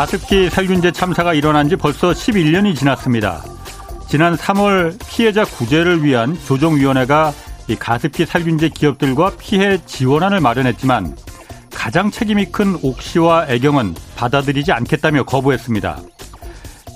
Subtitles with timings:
[0.00, 3.44] 가습기 살균제 참사가 일어난 지 벌써 11년이 지났습니다.
[4.08, 7.34] 지난 3월 피해자 구제를 위한 조정위원회가
[7.78, 11.14] 가습기 살균제 기업들과 피해 지원안을 마련했지만
[11.74, 15.98] 가장 책임이 큰 옥시와 애경은 받아들이지 않겠다며 거부했습니다.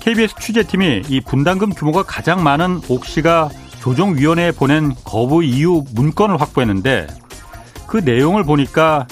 [0.01, 7.05] KBS 취재팀이 이 분담금 규모가 가장 많은 옥시가 조정위원회에 보낸 거부 이유 문건을 확보했는데
[7.85, 9.05] 그 내용을 보니까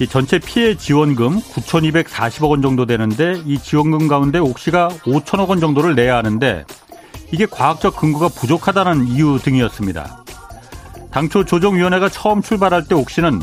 [0.00, 5.94] 이 전체 피해 지원금 9,240억 원 정도 되는데 이 지원금 가운데 옥시가 5천억 원 정도를
[5.96, 6.64] 내야 하는데
[7.32, 10.24] 이게 과학적 근거가 부족하다는 이유 등이었습니다.
[11.10, 13.40] 당초 조정위원회가 처음 출발할 때 옥시는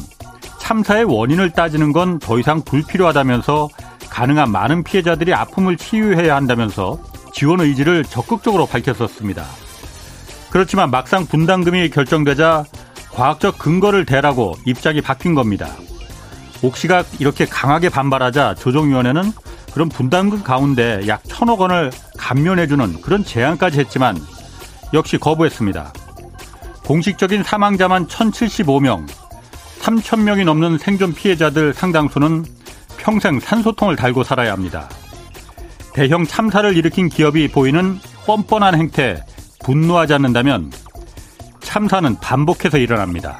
[0.59, 3.67] 참사의 원인을 따지는 건 더 이상 불필요하다면서
[4.09, 6.97] 가능한 많은 피해자들이 아픔을 치유해야 한다면서
[7.33, 9.43] 지원 의지를 적극적으로 밝혔었습니다.
[10.49, 12.63] 그렇지만 막상 분담금이 결정되자
[13.11, 15.69] 과학적 근거를 대라고 입장이 바뀐 겁니다.
[16.65, 19.31] 옥시가 이렇게 강하게 반발하자 조정위원회는
[19.73, 24.17] 그런 분담금 가운데 약 천억 원을 감면해주는 그런 제안까지 했지만
[24.93, 25.93] 역시 거부했습니다.
[26.85, 29.07] 공식적인 사망자만 1,075명,
[29.79, 32.45] 3,000명이 넘는 생존 피해자들 상당수는
[32.97, 34.89] 평생 산소통을 달고 살아야 합니다.
[35.93, 39.23] 대형 참사를 일으킨 기업이 보이는 뻔뻔한 행태,
[39.63, 40.71] 분노하지 않는다면
[41.61, 43.39] 참사는 반복해서 일어납니다.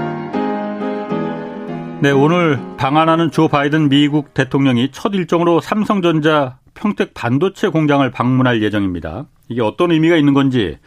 [2.01, 9.27] 네, 오늘 방한하는 조 바이든 미국 대통령이 첫 일정으로 삼성전자 평택 반도체 공장을 방문할 예정입니다.
[9.49, 10.79] 이게 어떤 의미가 있는 건지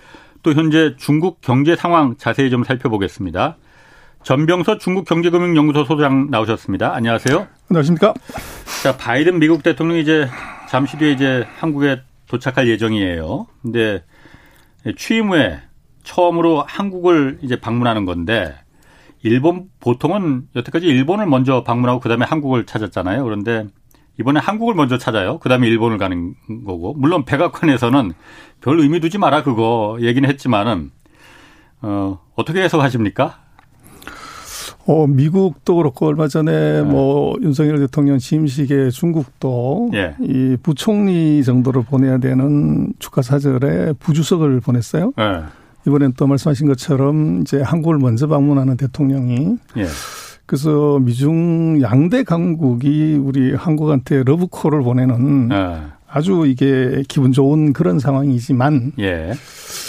[0.43, 3.59] 또 현재 중국 경제 상황 자세히 좀 살펴보겠습니다.
[4.25, 6.93] 전병서 중국경제금융연구소 소장 나오셨습니다.
[6.93, 7.47] 안녕하세요.
[7.71, 8.13] 안녕하십니까.
[8.83, 10.27] 자, 바이든 미국 대통령이 이제
[10.69, 13.47] 잠시 뒤에 이제 한국에 도착할 예정이에요.
[13.63, 14.03] 근데
[14.97, 15.61] 취임 후에
[16.03, 18.57] 처음으로 한국을 이제 방문하는 건데
[19.25, 23.25] 일본 보통은 여태까지 일본을 먼저 방문하고 그다음에 한국을 찾았잖아요.
[23.25, 23.67] 그런데
[24.21, 25.39] 이번에 한국을 먼저 찾아요.
[25.39, 26.35] 그다음에 일본을 가는
[26.67, 28.13] 거고 물론 백악관에서는
[28.61, 30.91] 별 의미 두지 마라 그거 얘기는 했지만은
[31.81, 33.41] 어 어떻게 해석하십니까?
[34.87, 36.83] 어, 미국도 그렇고 얼마 전에 네.
[36.83, 40.15] 뭐 윤석열 대통령 취임식에 중국도 예.
[40.21, 45.15] 이 부총리 정도를 보내야 되는 축하 사절에 부주석을 보냈어요.
[45.19, 45.64] 예.
[45.87, 49.87] 이번엔 또 말씀하신 것처럼 이제 한국을 먼저 방문하는 대통령이 예.
[50.47, 55.81] 그래서 미중 양대 강국이 우리 한국한테 러브콜을 보내는 예.
[56.09, 59.33] 아주 이게 기분 좋은 그런 상황이지만 예.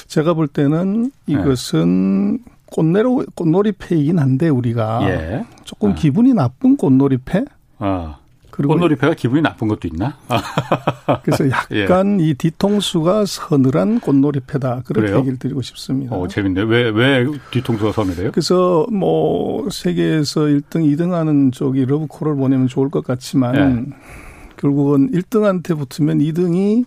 [0.08, 2.40] 제가 볼 때는 이것은
[2.72, 5.46] 꽃내로 꽃놀이패이긴 한데 우리가 예.
[5.64, 5.96] 조금 아.
[5.96, 7.46] 기분이 나쁜 꽃놀이패.
[7.80, 8.18] 아.
[8.56, 10.18] 그리고 꽃놀이패가 기분이 나쁜 것도 있나?
[11.24, 11.84] 그래서 예.
[11.84, 12.26] 약간 예.
[12.26, 15.20] 이 뒤통수가 서늘한 꽃놀이패다 그렇게 그래요?
[15.20, 16.16] 얘기를 드리고 싶습니다.
[16.16, 16.62] 어, 재밌네.
[16.62, 18.32] 왜, 왜 뒤통수가 서늘해요?
[18.32, 23.96] 그래서 뭐 세계에서 1등, 2등 하는 쪽이 러브콜을 보내면 좋을 것 같지만 예.
[24.56, 26.86] 결국은 1등한테 붙으면 2등이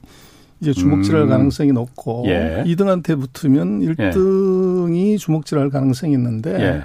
[0.60, 1.28] 이제 주먹질할 음.
[1.28, 2.64] 가능성이 높고 예.
[2.66, 5.16] 2등한테 붙으면 1등이 예.
[5.18, 6.84] 주먹질할 가능성이 있는데 예.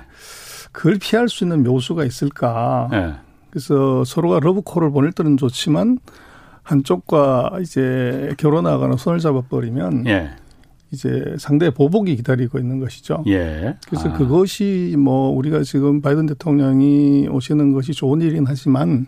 [0.73, 3.21] 그걸 피할 수 있는 묘수가 있을까?
[3.53, 3.59] 예.
[3.59, 5.99] 그래서 서로가 러브콜을 보낼 때는 좋지만
[6.63, 10.31] 한쪽과 이제 결혼하거나 손을 잡아버리면 예.
[10.91, 13.23] 이제 상대의 보복이 기다리고 있는 것이죠.
[13.27, 13.75] 예.
[13.87, 14.13] 그래서 아.
[14.13, 19.07] 그것이 뭐 우리가 지금 바이든 대통령이 오시는 것이 좋은 일이긴 하지만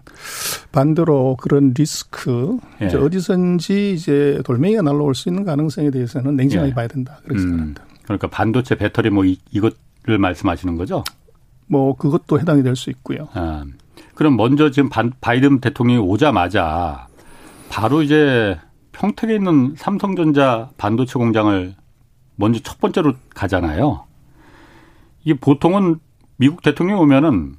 [0.72, 2.88] 반대로 그런 리스크 예.
[2.88, 6.74] 이제 어디선지 이제 돌멩이가 날라올 수 있는 가능성에 대해서는 냉정하게 예.
[6.74, 7.41] 봐야 된다 그렇게 음.
[7.41, 7.84] 생각합니다.
[8.03, 11.03] 그러니까 반도체 배터리 뭐 이, 이것을 말씀하시는 거죠?
[11.68, 13.28] 뭐 그것도 해당이 될 수 있고요.
[13.34, 13.64] 아.
[14.16, 17.08] 그럼 먼저 지금 바이든 대통령이 오자마자
[17.70, 18.58] 바로 이제
[18.94, 21.76] 평택에 있는 삼성전자 반도체 공장을
[22.35, 24.06] 먼저 첫 번째로 가잖아요.
[25.23, 26.00] 이게 보통은
[26.38, 27.56] 미국 대통령 이 오면은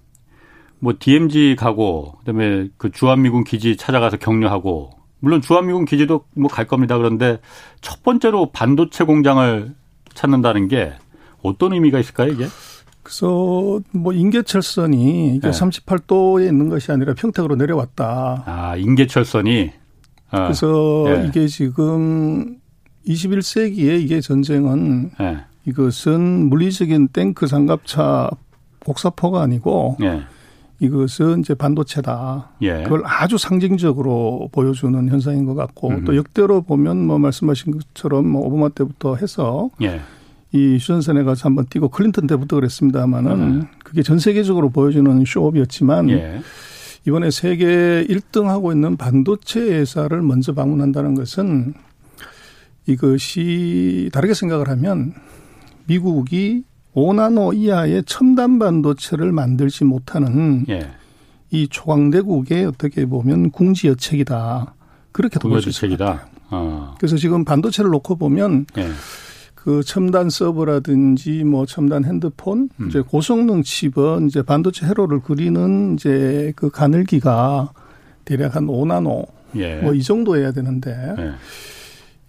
[0.78, 6.96] 뭐 DMZ 가고 그다음에 그 주한미군 기지 찾아가서 격려하고 물론 주한미군 기지도 뭐 갈 겁니다.
[6.96, 7.40] 그런데
[7.80, 9.74] 첫 번째로 반도체 공장을
[10.14, 10.92] 찾는다는 게
[11.42, 12.46] 어떤 의미가 있을까요, 이게?
[13.06, 15.50] 그래서 뭐 인계철선이 이게 네.
[15.50, 18.42] 38도에 있는 것이 아니라 평택으로 내려왔다.
[18.44, 19.70] 아 인계철선이.
[20.30, 20.42] 아.
[20.42, 21.28] 그래서 네.
[21.28, 22.56] 이게 지금
[23.06, 25.38] 21세기에 이게 전쟁은 네.
[25.66, 28.28] 이것은 물리적인 탱크 장갑차
[28.80, 29.98] 복사포가 아니고
[30.80, 32.50] 이것은 이제 반도체다.
[32.62, 32.82] 예.
[32.82, 36.04] 그걸 아주 상징적으로 보여주는 현상인 것 같고 음.
[36.04, 40.00] 또 역대로 보면 뭐 말씀하신 것처럼 뭐 오바마 때부터 해서 예.
[40.52, 43.62] 이 휴전선에 가서 한번 뛰고 클린턴 때부터 그랬습니다마는 음.
[43.84, 46.40] 그게 전 세계적으로 보여주는 쇼업이었지만 예.
[47.06, 51.74] 이번에 세계 1등 하고 있는 반도체 회사를 먼저 방문한다는 것은
[52.86, 55.14] 이것이 다르게 생각을 하면
[55.86, 56.64] 미국이
[56.94, 60.90] 5나노 이하의 첨단 반도체를 만들지 못하는 예.
[61.50, 64.74] 이 초강대국의 어떻게 보면 궁지여책이다.
[65.12, 66.28] 그렇게 궁지여책이다.
[66.50, 66.94] 어.
[66.98, 68.88] 그래서 지금 반도체를 놓고 보면 예.
[69.66, 72.86] 그 첨단 서버라든지 뭐 첨단 핸드폰 음.
[72.86, 77.72] 이제 고성능 칩은 이제 반도체 회로를 그리는 이제 그 가늘기가
[78.24, 79.26] 대략 한 5나노
[79.56, 79.80] 예.
[79.80, 81.32] 뭐이 정도 해야 되는데 예.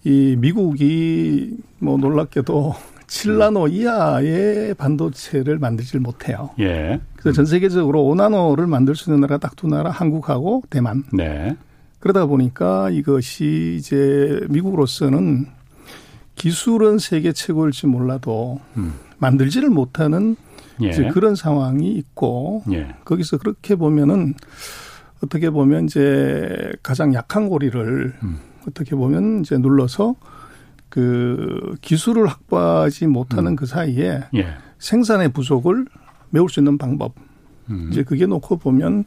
[0.03, 2.73] 이 미국이 뭐 놀랍게도
[3.05, 6.49] 7나노 이하의 반도체를 만들질 못해요.
[6.59, 6.99] 예.
[7.17, 11.03] 그래서 전 세계적으로 5나노를 만들 수 있는 나라가 딱 두 나라, 한국하고 대만.
[11.13, 11.55] 네.
[11.99, 15.45] 그러다 보니까 이것이 이제 미국으로서는
[16.37, 18.93] 기술은 세계 최고일지 몰라도 음.
[19.17, 20.37] 만들지를 못하는
[20.81, 20.89] 예.
[20.89, 22.95] 이제 그런 상황이 있고 예.
[23.03, 24.35] 거기서 그렇게 보면은
[25.23, 28.37] 어떻게 보면 이제 가장 약한 고리를 음.
[28.67, 30.15] 어떻게 보면 이제 눌러서
[30.89, 33.55] 그 기술을 확보하지 못하는 음.
[33.55, 34.47] 그 사이에 예.
[34.79, 35.85] 생산의 부족을
[36.29, 37.15] 메울 수 있는 방법.
[37.69, 37.89] 음.
[37.91, 39.05] 이제 그게 놓고 보면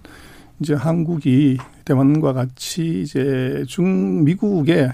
[0.58, 4.92] 이제 한국이 대만과 같이 이제 중 미국의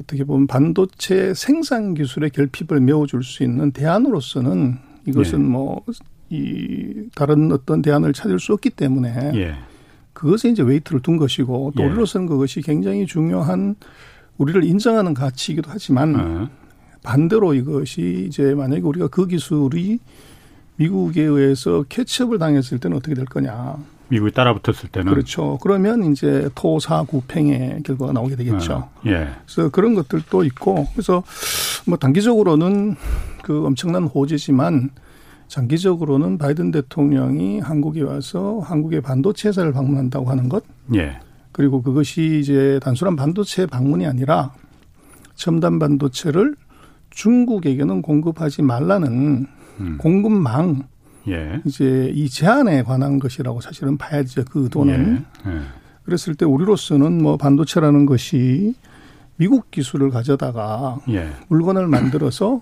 [0.00, 5.44] 어떻게 보면 반도체 생산 기술의 결핍을 메워줄 수 있는 대안으로서는 이것은 예.
[5.44, 9.54] 뭐이 다른 어떤 대안을 찾을 수 없기 때문에 예.
[10.12, 11.86] 그것에 이제 weight를 둔 것이고 또 예.
[11.86, 13.76] 우리로서는 그것이 굉장히 중요한
[14.36, 16.50] 우리를 인정하는 가치이기도 하지만 어.
[17.02, 19.98] 반대로 이것이 이제 만약에 우리가 그 기술이
[20.76, 23.76] 미국에 의해서 catch-up을 당했을 때는 어떻게 될 거냐.
[24.08, 25.58] 미국이 따라붙었을 때는 그렇죠.
[25.62, 28.74] 그러면 이제 토사구팽의 결과가 나오게 되겠죠.
[28.74, 29.28] 어, 예.
[29.44, 31.22] 그래서 그런 것들도 있고 그래서
[31.86, 32.96] 뭐 단기적으로는
[33.42, 34.90] 그 엄청난 호재지만
[35.48, 40.64] 장기적으로는 바이든 대통령이 한국에 와서 한국의 반도체 회사를 방문한다고 하는 것.
[40.94, 41.18] 예.
[41.52, 44.52] 그리고 그것이 이제 단순한 반도체 방문이 아니라
[45.34, 46.54] 첨단 반도체를
[47.10, 49.46] 중국에게는 공급하지 말라는
[49.80, 49.98] 음.
[49.98, 50.86] 공급망
[51.28, 51.60] 예.
[51.64, 55.50] 이제 이 제한에 관한 것이라고 사실은 봐야죠 그 의도는 예.
[55.50, 55.60] 예.
[56.04, 58.74] 그랬을 때 우리로서는 뭐 반도체라는 것이
[59.36, 61.30] 미국 기술을 가져다가 예.
[61.48, 62.60] 물건을 만들어서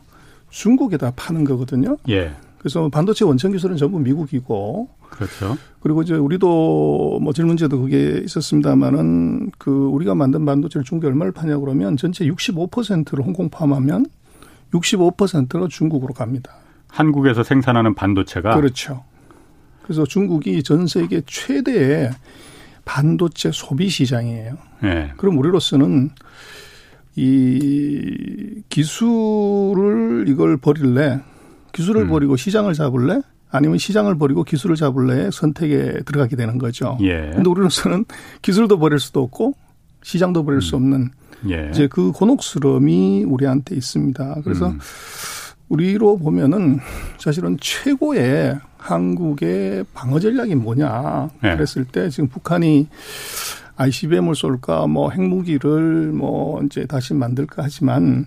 [0.51, 1.97] 중국에다 파는 거거든요.
[2.09, 2.33] 예.
[2.59, 5.57] 그래서 반도체 원천 기술은 전부 미국이고 그렇죠.
[5.81, 11.97] 그리고 이제 우리도 뭐 질문제도 그게 있었습니다만은 그 우리가 만든 반도체를 중국에 얼마를 파냐 그러면
[11.97, 14.07] 전체 65%를 홍콩 포함하면
[14.73, 16.53] 65%가 중국으로 갑니다.
[16.97, 19.05] 한국에서 생산하는 반도체가 그렇죠.
[19.83, 22.11] 그래서 중국이 전 세계 최대의
[22.85, 24.57] 반도체 소비 시장이에요.
[24.83, 25.13] 네.
[25.17, 26.11] 그럼 우리로서는
[27.17, 31.21] 이 기술을 이걸 버릴래
[31.73, 32.09] 기술을 음.
[32.09, 33.21] 버리고 시장을 잡을래?
[33.51, 36.99] 아니면 시장을 버리고 기술을 잡을래 선택에 들어가게 되는 거죠.
[37.03, 37.31] 예.
[37.35, 38.05] 근데 우리로서는
[38.43, 39.55] 기술도 버릴 수도 없고
[40.03, 40.61] 시장도 버릴 음.
[40.61, 41.11] 수 없는
[41.51, 41.69] 예.
[41.71, 44.41] 이제 그 곤혹스러움이 우리한테 있습니다.
[44.43, 44.79] 그래서 음.
[45.69, 46.79] 우리로 보면은
[47.19, 51.57] 사실은 최고의 한국의 방어 전략이 뭐냐 예.
[51.57, 52.89] 그랬을 때 지금 북한이
[53.77, 58.27] ICBM을 쏠까 뭐 핵무기를 뭐 이제 다시 만들까 하지만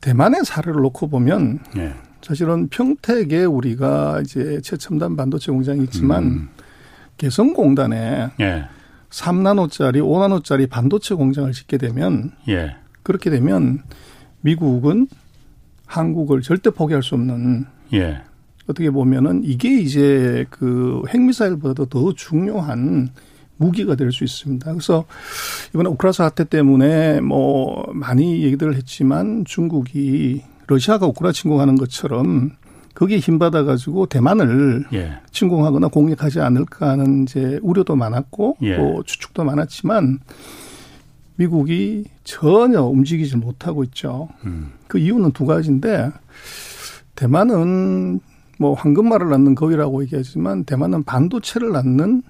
[0.00, 1.94] 대만의 사례를 놓고 보면 예.
[2.22, 6.48] 사실은 평택에 우리가 이제 최첨단 반도체 공장이 있지만 음.
[7.18, 8.64] 개성공단에 예.
[9.10, 12.76] 3나노짜리, 5나노짜리 반도체 공장을 짓게 되면 예.
[13.02, 13.82] 그렇게 되면
[14.40, 15.06] 미국은
[15.96, 18.20] 한국을 절대 포기할 수 없는 예.
[18.66, 23.10] 어떻게 보면은 이게 이제 그 핵미사일보다도 더 중요한
[23.56, 24.72] 무기가 될 수 있습니다.
[24.72, 25.04] 그래서
[25.70, 32.52] 이번에 우크라이나 사태 때문에 뭐 많이 얘기들을 했지만 중국이 러시아가 우크라 침공하는 것처럼
[32.94, 35.18] 거기에 힘받아 가지고 대만을 예.
[35.30, 38.76] 침공하거나 공격하지 않을까 하는 이제 우려도 많았고 예.
[38.76, 40.20] 또 추측도 많았지만
[41.36, 44.28] 미국이 전혀 움직이지 못하고 있죠.
[44.44, 44.72] 음.
[44.86, 46.10] 그 이유는 두 가지인데
[47.16, 48.20] 대만은
[48.58, 52.22] 뭐 황금말을 낳는 거위라고 얘기하지만 대만은 반도체를 낳는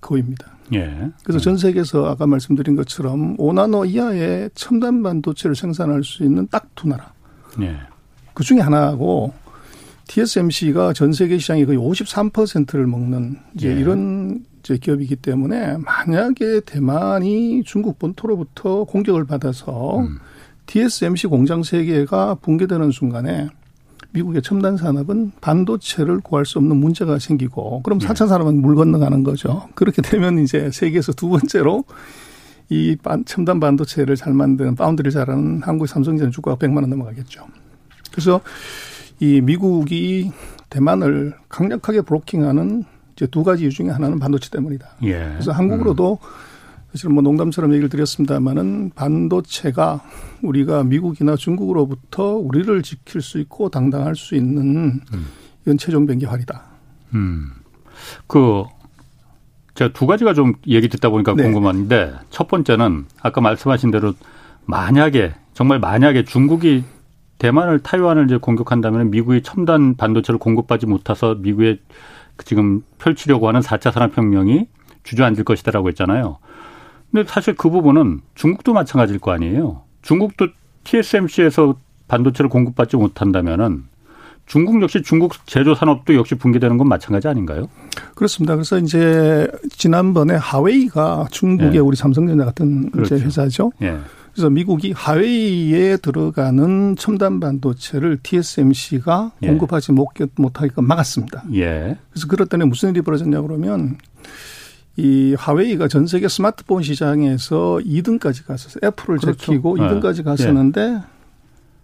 [0.00, 0.52] 거위입니다.
[0.74, 1.10] 예.
[1.22, 6.88] 그래서 전 세계에서 아까 말씀드린 것처럼 5나노 이하의 첨단 반도체를 생산할 수 있는 딱 두
[6.88, 7.12] 나라.
[7.60, 7.76] 예.
[8.34, 9.32] 그 중에 하나고
[10.08, 13.80] TSMC가 전 세계 시장의 거의 53%를 먹는 이제 예.
[13.80, 20.18] 이런 이제 기업이기 때문에 만약에 대만이 중국 본토로부터 공격을 받아서 음.
[20.66, 23.48] TSMC 공장 세 개가 붕괴되는 순간에
[24.12, 29.68] 미국의 첨단 산업은 반도체를 구할 수 없는 문제가 생기고 그럼 4차 산업은 물 건너가는 거죠.
[29.74, 31.84] 그렇게 되면 이제 세계에서 두 번째로
[32.68, 37.46] 이 첨단 반도체를 잘 만드는 파운드를 잘하는 한국 삼성전자 주가가 100만 원 넘어가겠죠.
[38.12, 38.40] 그래서
[39.18, 40.30] 이 미국이
[40.70, 42.84] 대만을 강력하게 브로킹하는
[43.22, 44.96] 이제 두 가지 이유 중에 하나는 반도체 때문이다.
[45.04, 45.12] 예.
[45.12, 46.28] 그래서 한국으로도 음.
[46.90, 50.02] 사실은 뭐 농담처럼 얘기를 드렸습니다만은 반도체가
[50.42, 55.26] 우리가 미국이나 중국으로부터 우리를 지킬 수 있고 당당할 수 있는 음.
[55.62, 56.62] 이건 최종 변기활이다.
[57.14, 57.52] 음.
[58.26, 58.64] 그
[59.74, 61.44] 제가 두 가지가 좀 얘기 듣다 보니까 네.
[61.44, 64.14] 궁금한데 첫 번째는 아까 말씀하신 대로
[64.66, 66.84] 만약에 정말 만약에 중국이
[67.38, 71.78] 대만을 타이완을 이제 공격한다면 미국이 첨단 반도체를 공급받지 못해서 미국의
[72.44, 74.66] 지금 펼치려고 하는 4차 산업혁명이
[75.02, 76.38] 주저앉을 것이다라고 했잖아요.
[77.10, 79.82] 근데 사실 그 부분은 중국도 마찬가지일 거 아니에요.
[80.02, 80.48] 중국도
[80.84, 81.76] TSMC에서
[82.08, 83.84] 반도체를 공급받지 못한다면은
[84.46, 87.68] 중국 역시 중국 제조 산업도 역시 붕괴되는 건 마찬가지 아닌가요?
[88.14, 88.54] 그렇습니다.
[88.54, 91.78] 그래서 이제 지난번에 하웨이가 중국의 예.
[91.78, 93.14] 우리 삼성전자 같은 그렇죠.
[93.14, 93.72] 이제 회사죠.
[93.82, 93.98] 예.
[94.32, 99.46] 그래서 미국이 하웨이에 들어가는 첨단 반도체를 TSMC가 예.
[99.46, 101.44] 공급하지 못하게끔 막았습니다.
[101.54, 101.98] 예.
[102.10, 103.98] 그래서 그렇더니 무슨 일이 벌어졌냐 그러면
[104.96, 108.80] 이 하웨이가 전 세계 스마트폰 시장에서 2등까지 갔었어요.
[108.84, 109.38] 애플을 그렇죠.
[109.38, 109.82] 제키고 네.
[109.82, 111.00] 2등까지 갔었는데 예.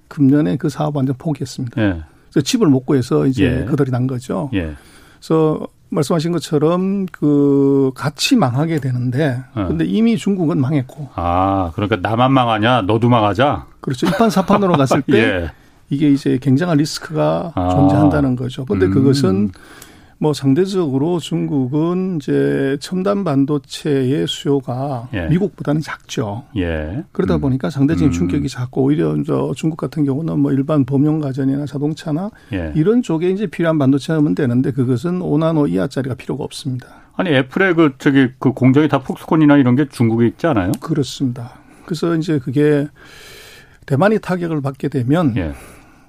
[0.08, 1.82] 금년에 그 사업 완전 포기했습니다.
[1.82, 2.02] 예.
[2.30, 3.64] 그래서 칩을 못 구해서 이제 예.
[3.66, 4.50] 그들이 난 거죠.
[4.54, 4.74] 예.
[5.18, 9.66] 그래서 말씀하신 것처럼 그 같이 망하게 되는데 어.
[9.68, 11.10] 근데 이미 중국은 망했고.
[11.14, 12.82] 아, 그러니까 나만 망하냐?
[12.82, 13.66] 너도 망하자.
[13.80, 14.06] 그렇죠.
[14.06, 15.50] 이판 사판으로 갔을 때 예.
[15.90, 17.68] 이게 이제 굉장한 리스크가 아.
[17.70, 18.64] 존재한다는 거죠.
[18.64, 18.90] 근데 음.
[18.92, 19.50] 그것은
[20.20, 25.26] 뭐 상대적으로 중국은 이제 첨단 반도체의 수요가 예.
[25.28, 26.44] 미국보다는 작죠.
[26.56, 27.04] 예.
[27.12, 27.40] 그러다 음.
[27.40, 28.12] 보니까 상대적인 음.
[28.12, 32.72] 충격이 작고 오히려 저 중국 같은 경우는 뭐 일반 범용 가전이나 자동차나 예.
[32.74, 36.86] 이런 쪽에 이제 필요한 반도체는 되는데 그것은 5나노 이하짜리가 필요가 없습니다.
[37.16, 40.72] 아니 애플의 그 저기 그 공장이 다 폭스콘이나 이런 게 중국에 있지 않아요?
[40.80, 41.54] 그렇습니다.
[41.84, 42.88] 그래서 이제 그게
[43.86, 45.52] 대만이 타격을 받게 되면 예.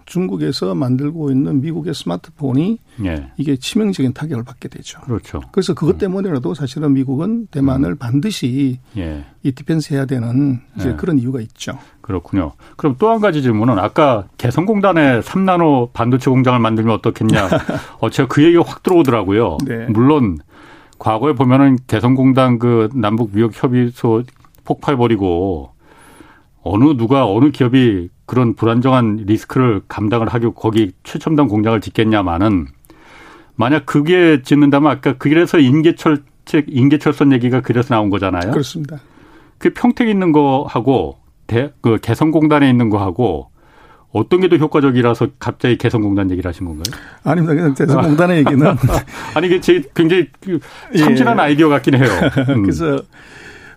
[0.10, 3.32] 중국에서 만들고 있는 미국의 스마트폰이 예.
[3.38, 5.00] 이게 치명적인 타격을 받게 되죠.
[5.02, 5.42] 그렇죠.
[5.52, 5.98] 그래서 그것 음.
[6.00, 7.98] 때문에라도 사실은 미국은 대만을 음.
[7.98, 9.24] 반드시 예.
[9.44, 10.96] 이 defense 해야 되는 이제 예.
[10.96, 11.78] 그런 이유가 있죠.
[12.02, 12.54] 그렇군요.
[12.76, 17.48] 그럼 또 한 가지 질문은 아까 개성공단에 3나노 반도체 공장을 만들면 어떻겠냐.
[18.00, 19.58] 어, 제가 그 얘기가 확 들어오더라고요.
[19.66, 19.86] 네.
[19.90, 20.38] 물론
[20.98, 24.24] 과거에 보면은 개성공단 그 남북 무역 협의소
[24.66, 25.72] 폭파해 버리고
[26.62, 32.68] 어느 누가 어느 기업이 그런 불안정한 리스크를 감당을 하고 거기 최첨단 공장을 짓겠냐마는
[33.56, 36.24] 만약 그게 짓는다면 아까 그래서 인계철
[36.68, 38.52] 인계철선 얘기가 그래서 나온 거잖아요.
[38.52, 38.98] 그렇습니다.
[39.58, 43.50] 그 평택에 있는 거하고 대, 그 개성공단에 있는 거하고
[44.12, 46.96] 어떤 게 더 효과적이라서 갑자기 개성공단 얘기를 하신 건가요?
[47.24, 47.54] 아닙니다.
[47.54, 48.66] 그냥 개성공단의 얘기는
[49.36, 50.60] 아니 이게 제 굉장히 그
[50.98, 51.42] 참신한 예.
[51.44, 52.10] 아이디어 같긴 해요.
[52.50, 52.64] 음.
[52.64, 53.00] 그래서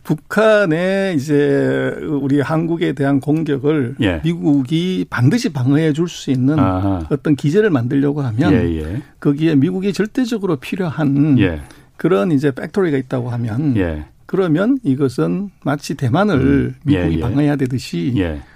[0.02, 4.20] 북한의 이제 우리 한국에 대한 공격을 예.
[4.24, 7.06] 미국이 반드시 방어해 줄 수 있는 아하.
[7.10, 8.82] 어떤 기제를 만들려고 하면 예예.
[8.82, 9.02] 예.
[9.20, 11.60] 거기에 미국이 절대적으로 필요한 예.
[11.96, 14.04] 그런 이제 팩토리가 있다고 하면 예.
[14.26, 16.74] 그러면 이것은 마치 대만을 음.
[16.84, 17.20] 미국이 예, 예.
[17.20, 18.14] 방어해야 되듯이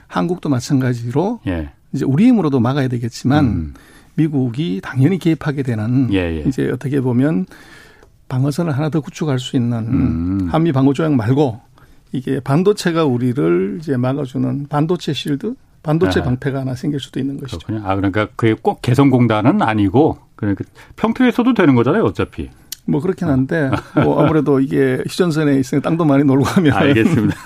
[0.09, 1.41] 한국도 마찬가지로
[1.93, 3.75] 이제 우리 힘으로도 막아야 되겠지만 음.
[4.17, 6.09] 미국이 당연히 개입하게 되는
[6.49, 7.47] 이제 어떻게 보면
[8.29, 10.49] 방어선을 하나 더 구축할 수 있는 음.
[10.51, 11.61] 한미 방어 조약 말고
[12.13, 16.25] 이게 반도체가 우리를 이제 막아주는 반도체 실드, 반도체 아.
[16.25, 17.59] 방패가 하나 생길 수도 있는 것이죠.
[17.67, 17.89] 그렇군요.
[17.89, 20.65] 아 그러니까 그게 꼭 개성공단은 아니고 그러니까
[20.97, 22.51] 평택에서도 되는 거잖아요, 어차피.
[22.87, 23.71] 뭐 그렇긴 한데
[24.03, 27.37] 뭐 아무래도 이게 휴전선에 있으니 땅도 많이 놀고 가면 알겠습니다.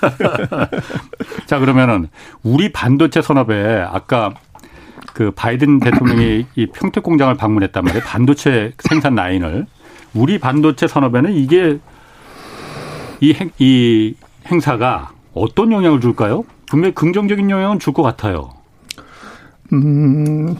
[1.47, 2.07] 자 그러면은
[2.43, 4.33] 우리 반도체 산업에 아까
[5.13, 8.03] 그 바이든 대통령이 이 평택 공장을 방문했단 말이에요.
[8.05, 9.65] 반도체 생산 라인을
[10.13, 11.79] 우리 반도체 산업에는 이게
[13.19, 14.15] 이, 행, 이
[14.47, 16.43] 행사가 어떤 영향을 줄까요?
[16.69, 18.49] 분명히 긍정적인 영향은 줄 것 같아요.
[19.73, 20.55] 음,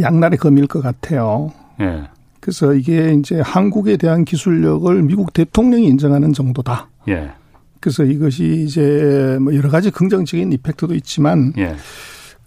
[0.00, 1.52] 양날의 검일 것 같아요.
[1.80, 2.04] 예.
[2.40, 6.88] 그래서 이게 이제 한국에 대한 기술력을 미국 대통령이 인정하는 정도다.
[7.08, 7.32] 예.
[7.80, 11.76] 그래서 이것이 이제 뭐 여러 가지 긍정적인 이펙트도 있지만 예.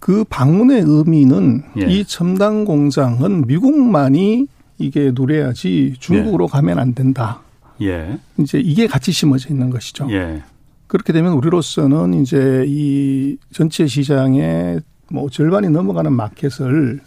[0.00, 1.86] 그 방문의 의미는 예.
[1.86, 4.46] 이 첨단 공장은 미국만이
[4.78, 6.48] 이게 누려야지 중국으로 예.
[6.50, 7.40] 가면 안 된다.
[7.82, 8.18] 예.
[8.38, 10.08] 이제 이게 같이 심어져 있는 것이죠.
[10.10, 10.42] 예.
[10.86, 14.80] 그렇게 되면 우리로서는 이제 이 전체 시장의
[15.10, 17.00] 뭐 절반이 넘어가는 마켓을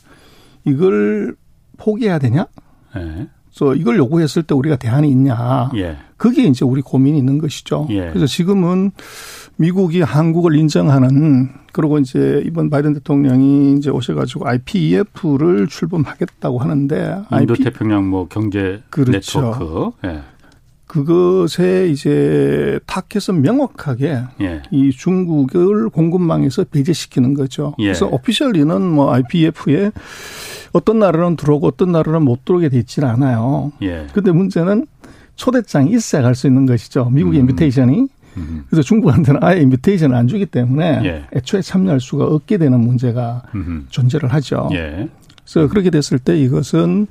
[0.66, 1.36] 이걸
[1.78, 2.48] 포기해야 되냐?
[2.98, 3.28] 예.
[3.60, 5.70] 저 이걸 요구했을 때 우리가 대안이 있냐.
[5.76, 5.98] 예.
[6.16, 7.88] 그게 이제 우리 고민이 있는 것이죠.
[7.90, 8.08] 예.
[8.08, 8.92] 그래서 지금은
[9.58, 18.10] 미국이 한국을 인정하는 그리고 이제 이번 바이든 대통령이 이제 오셔가지고 IPEF를 출범하겠다고 하는데 인도 태평양
[18.10, 19.12] 뭐 경제 그렇죠.
[19.12, 19.92] 네트워크.
[20.08, 20.22] 예.
[20.90, 24.64] 그것에 이제 타켓은 명확하게 예.
[24.72, 27.76] 이 중국을 공급망에서 배제시키는 거죠.
[27.78, 27.84] 예.
[27.86, 29.92] 그래서 오피셜리는 뭐 IPF에
[30.74, 33.72] 어떤 나라는 들어오고 어떤 나라는 못 들어오게 돼 있지는 않아요.
[33.84, 34.08] 예.
[34.14, 34.88] 근데 문제는
[35.36, 37.06] 초대장이 있어야 갈 수 있는 것이죠.
[37.12, 37.42] 미국의 음.
[37.42, 38.08] 인비테이션이.
[38.38, 38.64] 음.
[38.68, 41.26] 그래서 중국한테는 아예 인비테이션을 안 주기 때문에 예.
[41.36, 43.86] 애초에 참여할 수가 없게 되는 문제가 음.
[43.90, 44.70] 존재를 하죠.
[44.74, 45.08] 예.
[45.44, 47.06] 그래서 그렇게 됐을 때 이것은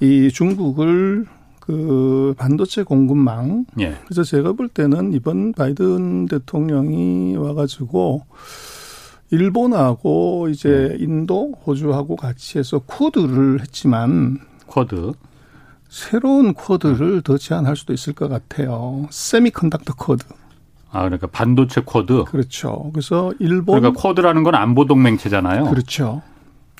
[0.00, 1.26] 이 중국을
[1.72, 3.64] 그 반도체 공급망.
[3.80, 3.96] 예.
[4.04, 8.26] 그래서 제가 볼 때는 이번 바이든 대통령이 와가지고
[9.30, 10.96] 일본하고 이제 음.
[11.00, 15.12] 인도, 호주하고 같이 해서 코드를 했지만 쿼드
[15.88, 19.06] 새로운 쿼드를 더 제안할 수도 있을 것 같아요.
[19.10, 20.24] semiconductor Quad.
[20.90, 22.24] 아, 그러니까 반도체 쿼드.
[22.24, 22.90] 그렇죠.
[22.92, 25.64] 그래서 일본 그러니까 쿼드라는 건 안보 동맹체잖아요.
[25.64, 26.20] 그렇죠.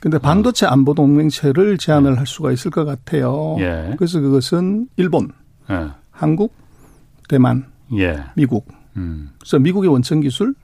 [0.02, 3.54] 근데 반도체 안보 동맹체를 제안을 할 수가 있을 것 같아요.
[3.60, 3.94] 예.
[3.96, 5.30] 그래서 그것은 일본,
[5.70, 5.90] 예.
[6.10, 6.52] 한국,
[7.28, 8.24] 대만, 예.
[8.34, 8.66] 미국.
[8.96, 9.30] 음.
[9.38, 10.56] 그래서 미국의 원천 기술,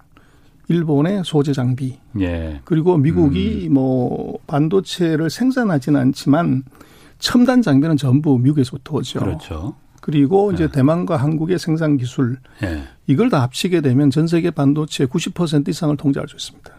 [0.66, 2.00] 일본의 소재 장비.
[2.18, 2.60] 예.
[2.64, 3.74] 그리고 미국이 음.
[3.74, 6.64] 뭐 반도체를 생산하지는 않지만
[7.20, 9.20] 첨단 장비는 전부 미국에서부터 오죠.
[9.20, 9.76] 그렇죠.
[10.00, 10.68] 그리고 이제 예.
[10.68, 12.82] 대만과 한국의 생산 기술 예.
[13.06, 16.72] 이걸 다 합치게 되면 전 세계 반도체 90% 이상을 통제할 수 있습니다.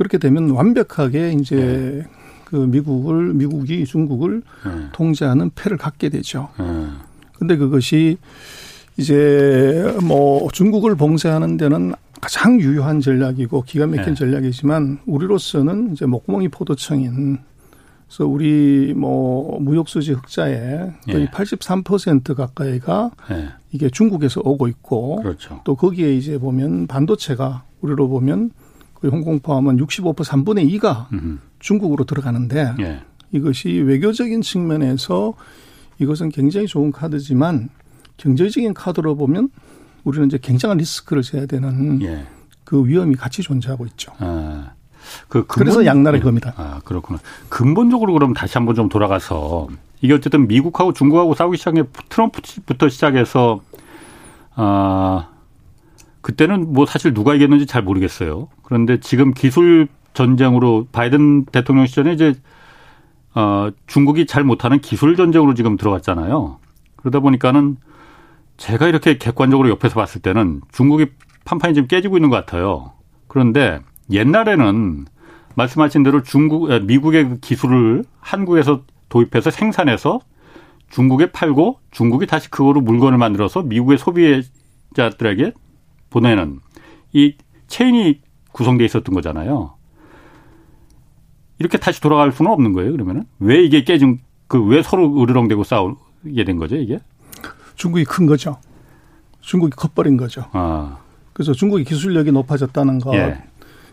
[0.00, 0.04] 예.
[0.04, 2.02] 그렇게 되면 완벽하게 이제 네.
[2.46, 4.70] 그 미국을 미국이 중국을 네.
[4.92, 6.48] 통제하는 패를 갖게 되죠.
[6.58, 6.64] 네.
[7.34, 8.16] 근데 그것이
[8.96, 14.14] 이제 뭐 중국을 봉쇄하는 데는 가장 유효한 전략이고 기가 막힌 네.
[14.14, 17.38] 전략이지만 우리로서는 이제 목구멍이 포도청인
[18.06, 21.30] 그래서 우리 뭐 무역 수지 흑자의 거의 예.
[21.30, 23.48] 83% 가까이가 예.
[23.70, 25.60] 이게 중국에서 오고 있고 그렇죠.
[25.64, 28.59] 또 거기에 이제 보면 반도체가 우리로 보면 그
[29.08, 31.38] 홍콩 포함은 65% 3분의 2가 음흠.
[31.58, 33.00] 중국으로 들어가는데 예.
[33.32, 35.34] 이것이 외교적인 측면에서
[35.98, 37.68] 이것은 굉장히 좋은 카드지만
[38.16, 39.50] 경제적인 카드로 보면
[40.04, 42.26] 우리는 이제 굉장한 리스크를 져야 되는 예.
[42.64, 44.12] 그 위험이 같이 존재하고 있죠.
[44.18, 44.72] 아,
[45.28, 46.54] 그 근본, 그래서 양날의 검이다.
[46.56, 47.18] 아 그렇구나.
[47.48, 49.68] 근본적으로 그럼 다시 한번 좀 돌아가서
[50.00, 53.60] 이게 어쨌든 미국하고 중국하고 싸우기 시작해 트럼프부터 시작해서
[54.54, 55.29] 아
[56.22, 58.48] 그때는 뭐 사실 누가 이겼는지 잘 모르겠어요.
[58.62, 62.34] 그런데 지금 기술 전쟁으로 바이든 대통령 시절에 이제
[63.34, 66.58] 어 중국이 잘 못하는 기술 전쟁으로 지금 들어갔잖아요.
[66.96, 67.76] 그러다 보니까는
[68.56, 71.06] 제가 이렇게 객관적으로 옆에서 봤을 때는 중국이
[71.44, 72.92] 판판이 지금 깨지고 있는 것 같아요.
[73.28, 73.80] 그런데
[74.10, 75.06] 옛날에는
[75.54, 80.20] 말씀하신 대로 중국, 미국의 그 기술을 한국에서 도입해서 생산해서
[80.90, 85.52] 중국에 팔고 중국이 다시 그거로 물건을 만들어서 미국의 소비자들에게
[86.10, 86.60] 보내는
[87.12, 87.36] 이
[87.68, 88.20] 체인이
[88.52, 89.74] 구성돼 있었던 거잖아요.
[91.58, 92.92] 이렇게 다시 돌아갈 수는 없는 거예요.
[92.92, 96.98] 그러면은 왜 이게 깨진 그 왜 서로 으르렁대고 싸우게 된 거죠 이게?
[97.76, 98.58] 중국이 큰 거죠.
[99.40, 100.44] 중국이 커버린 거죠.
[100.52, 100.98] 아.
[101.32, 103.14] 그래서 중국의 기술력이 높아졌다는 것.
[103.14, 103.42] 예.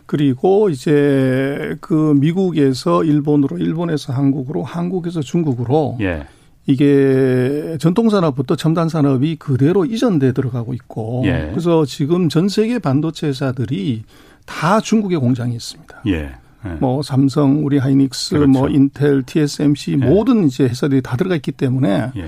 [0.04, 6.26] 그리고 이제 그 미국에서 일본으로, 일본에서 한국으로, 한국에서 중국으로 예.
[6.68, 11.48] 이게 전통 산업부터 첨단 산업이 그대로 이전돼 들어가고 있고 예.
[11.50, 14.02] 그래서 지금 전 세계 반도체 회사들이
[14.44, 16.02] 다 중국에 공장이 있습니다.
[16.08, 16.30] 예.
[16.66, 16.68] 예.
[16.78, 18.50] 뭐 삼성, 우리 하이닉스, 그렇죠.
[18.50, 19.96] 뭐 인텔, TSMC 예.
[19.96, 22.26] 모든 이제 회사들이 다 들어가 있기 때문에 예.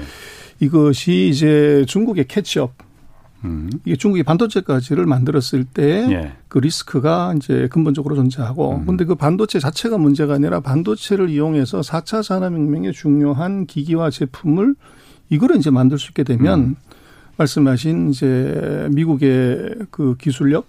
[0.58, 2.72] 이것이 이제 중국의 catch-up
[3.44, 3.70] 음.
[3.84, 6.32] 이게 중국이 반도체 가지를 만들었을 때그 예.
[6.52, 8.86] 리스크가 이제 근본적으로 존재하고 음.
[8.86, 14.74] 근데 그 반도체 자체가 문제가 아니라 반도체를 이용해서 4차 산업혁명의 중요한 기기와 제품을
[15.30, 16.76] 이거를 이제 만들 수 있게 되면 음.
[17.36, 20.66] 말씀하신 이제 미국의 그 기술력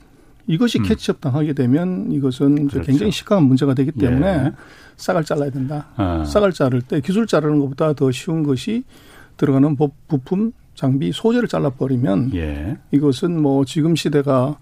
[0.47, 0.83] 이것이 음.
[0.83, 2.81] catch-up 당하게 되면 이것은 그렇죠.
[2.85, 4.51] 굉장히 심각한 문제가 되기 때문에 예.
[4.95, 5.87] 싹을 잘라야 된다.
[5.95, 6.23] 아.
[6.25, 8.83] 싹을 자를 때 기술 자르는 것보다 더 쉬운 것이
[9.37, 9.75] 들어가는
[10.07, 10.51] 부품
[10.81, 12.75] 장비 소재를 잘라버리면 예.
[12.89, 14.57] 이것은 뭐 지금 시대가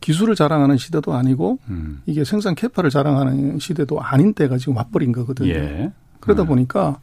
[0.00, 2.02] 기술을 자랑하는 시대도 아니고 음.
[2.06, 5.48] 이게 생산 캐파를 자랑하는 시대도 아닌 때가 지금 와버린 거거든요.
[5.48, 5.92] 예.
[6.18, 6.48] 그러다 음.
[6.48, 7.00] 보니까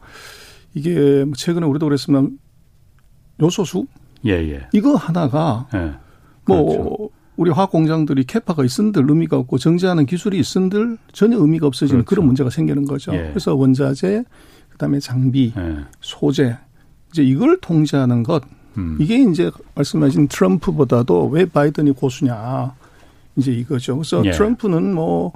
[0.74, 2.40] 이게 뭐 최근에 우리도 그랬으면
[3.42, 3.88] 요소수
[4.26, 4.52] 예예.
[4.52, 4.68] 예.
[4.74, 5.94] 이거 하나가 예.
[6.46, 7.10] 뭐 그렇죠.
[7.38, 12.10] 우리 화학 공장들이 캐파가 있은들 의미가 없고 정제하는 기술이 있은들 전혀 의미가 없어지는 그렇죠.
[12.10, 13.14] 그런 문제가 생기는 거죠.
[13.14, 13.30] 예.
[13.30, 14.26] 그래서 원자재
[14.72, 15.78] 그다음에 장비, 예.
[16.02, 16.58] 소재
[17.14, 18.44] 이제 이걸 통제하는 것
[18.78, 18.98] 음.
[19.00, 22.74] 이게 이제 말씀하신 트럼프보다도 왜 바이든이 고수냐
[23.36, 23.96] 이제 이거죠.
[23.98, 24.32] 그래서 예.
[24.32, 25.32] 트럼프는 뭐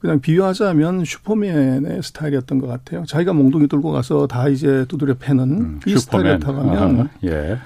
[0.00, 3.04] 그냥 비유하자면 슈퍼맨의 스타일이었던 것 같아요.
[3.06, 7.58] 자기가 몽둥이 들고 가서 다 이제 두드려 패는 음, 이 스타일이었다고 하면 예.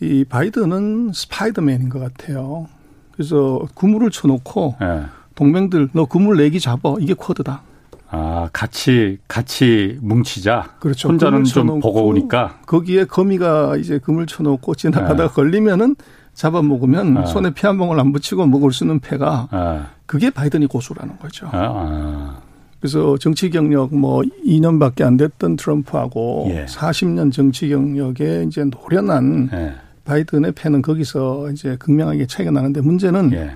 [0.00, 2.68] 이 바이든은 스파이더맨인 것 같아요.
[3.12, 5.02] 그래서 그물을 쳐놓고 예.
[5.34, 7.62] 동맹들 너 그물 내기 잡어 이게 코드다.
[8.10, 10.76] 아 같이 같이 뭉치자.
[10.80, 11.08] 그렇죠.
[11.08, 15.28] 혼자는 좀 버거우니까 거기에 거미가 이제 그물 쳐놓고 지나가다가 예.
[15.28, 15.94] 걸리면은
[16.34, 17.26] 잡아먹으면 아.
[17.26, 19.86] 손에 피 한 방울 안 붙이고 먹을 수 있는 패가 아.
[20.06, 21.46] 그게 바이든이 고수라는 거죠.
[21.46, 21.50] 아.
[21.52, 22.36] 아.
[22.80, 26.64] 그래서 정치 경력 뭐 2년밖에 안 됐던 트럼프하고 예.
[26.64, 29.74] 40년 정치 경력에 이제 노련한 예.
[30.04, 33.50] 바이든의 패는 거기서 이제 극명하게 차이가 나는데 문제는 예.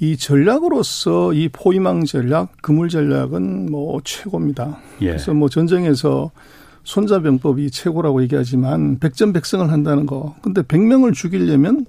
[0.00, 4.78] 이 전략으로서 이 포위망 전략, 그물 전략은 뭐 최고입니다.
[5.00, 5.06] 예.
[5.08, 6.30] 그래서 뭐 전쟁에서
[6.84, 10.36] 손자병법이 최고라고 얘기하지만 백전백승을 한다는 거.
[10.40, 11.86] 근데 100명을 죽이려면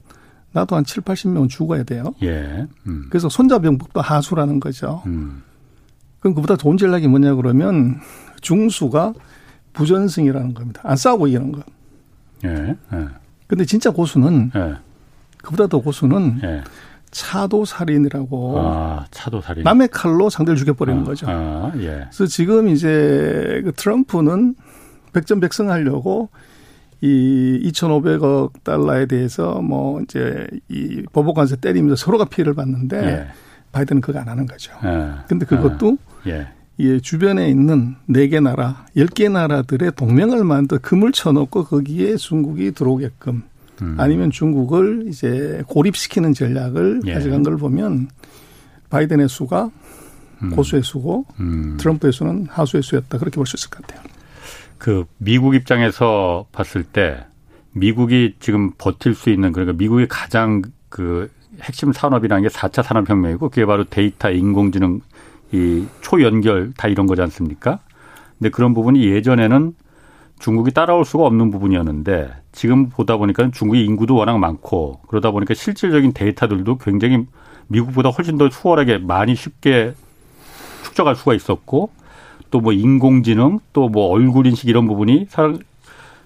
[0.51, 2.15] 나도 한 7, 80명은 죽어야 돼요.
[2.23, 2.67] 예.
[2.87, 3.05] 음.
[3.09, 5.03] 그래서 손자병법도 하수라는 거죠.
[5.05, 5.43] 음.
[6.19, 7.99] 그럼 그보다 좋은 전략이 뭐냐 그러면
[8.41, 9.13] 중수가
[9.73, 10.81] 부전승이라는 겁니다.
[10.83, 11.61] 안 싸우고 이기는 거.
[12.45, 12.75] 예.
[12.93, 13.07] 예.
[13.47, 14.75] 근데 진짜 고수는 예.
[15.37, 16.63] 그보다 더 고수는 예.
[17.11, 18.55] 차도 살인이라고.
[18.59, 19.63] 아, 차도 살인.
[19.63, 21.25] 남의 칼로 상대를 죽여버리는 아, 거죠.
[21.29, 22.05] 아, 예.
[22.09, 24.55] 그래서 지금 이제 그 트럼프는
[25.13, 26.29] 백전백승하려고
[27.01, 33.27] 이 2,500억 달러에 대해서 뭐 이제 이 보복관세 때리면서 서로가 피해를 봤는데 예.
[33.71, 34.73] 바이든은 그거 안 하는 거죠.
[34.83, 35.11] 예.
[35.27, 36.47] 근데 그것도 예.
[36.77, 42.71] 이 주변에 있는 네 개 나라, 열 개 나라들의 동맹을 만들어 금을 쳐놓고 거기에 중국이
[42.71, 43.43] 들어오게끔
[43.81, 43.95] 음.
[43.97, 47.13] 아니면 중국을 이제 고립시키는 전략을 예.
[47.13, 48.09] 가져간 걸 보면
[48.89, 49.71] 바이든의 수가
[50.41, 50.49] 음.
[50.51, 51.77] 고수의 수고 음.
[51.77, 54.01] 트럼프의 수는 하수의 수였다 그렇게 볼 수 있을 것 같아요.
[54.77, 57.25] 그 미국 입장에서 봤을 때
[57.73, 61.29] 미국이 지금 버틸 수 있는 그러니까 미국이 가장 그
[61.61, 65.01] 핵심 산업이라는 게 4차 산업혁명이고 그게 바로 데이터, 인공지능,
[65.51, 67.79] 이 초연결 다 이런 거지 않습니까?
[68.37, 69.73] 근데 그런 부분이 예전에는
[70.39, 76.13] 중국이 따라올 수가 없는 부분이었는데 지금 보다 보니까 중국의 인구도 워낙 많고 그러다 보니까 실질적인
[76.13, 77.25] 데이터들도 굉장히
[77.67, 79.93] 미국보다 훨씬 더 수월하게 많이 쉽게
[80.83, 81.91] 축적할 수가 있었고
[82.51, 85.27] 또 뭐 인공지능 또 뭐 얼굴 인식 이런 부분이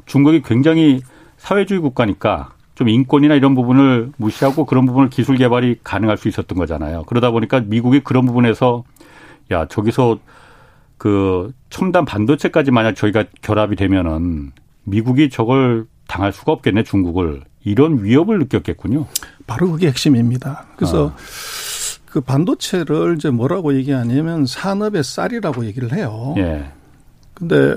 [0.05, 1.01] 중국이 굉장히
[1.37, 7.03] 사회주의 국가니까 좀 인권이나 이런 부분을 무시하고 그런 부분을 기술 개발이 가능할 수 있었던 거잖아요.
[7.07, 8.83] 그러다 보니까 미국이 그런 부분에서
[9.51, 10.19] 야 저기서
[11.03, 14.53] 그 첨단 반도체까지 만약 저희가 결합이 되면은
[14.85, 19.07] 미국이 저걸 당할 수가 없겠네 중국을 이런 위협을 느꼈겠군요.
[19.45, 20.65] 바로 그게 핵심입니다.
[20.77, 21.15] 그래서 아.
[22.05, 26.35] 그 반도체를 이제 뭐라고 얘기하냐면 산업의 쌀이라고 얘기를 해요.
[26.37, 26.71] 예.
[27.33, 27.75] 근데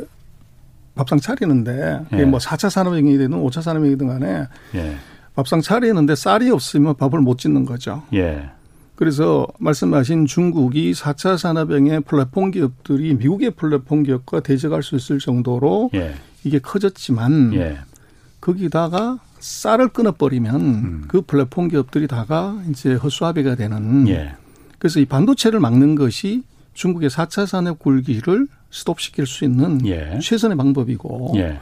[0.95, 2.25] 밥상 차리는데 예.
[2.27, 4.97] 뭐 4차 산업혁명이든 5차 산업혁명이든 간에 예.
[5.35, 8.05] 밥상 차리는데 쌀이 없으면 밥을 못 짓는 거죠.
[8.15, 8.51] 예.
[8.97, 16.15] 그래서 말씀하신 중국이 4차 산업혁명의 플랫폼 기업들이 미국의 플랫폼 기업과 대적할 수 있을 정도로 예.
[16.45, 17.79] 이게 커졌지만 예.
[18.41, 21.05] 거기다가 쌀을 끊어버리면 음.
[21.09, 24.09] 그 플랫폼 기업들이 다가 이제 허수아비가 되는.
[24.09, 24.35] 예.
[24.79, 30.19] 그래서 이 반도체를 막는 것이 중국의 4차 산업 굴기를 스톱시킬 수 있는 예.
[30.23, 31.61] 최선의 방법이고 예.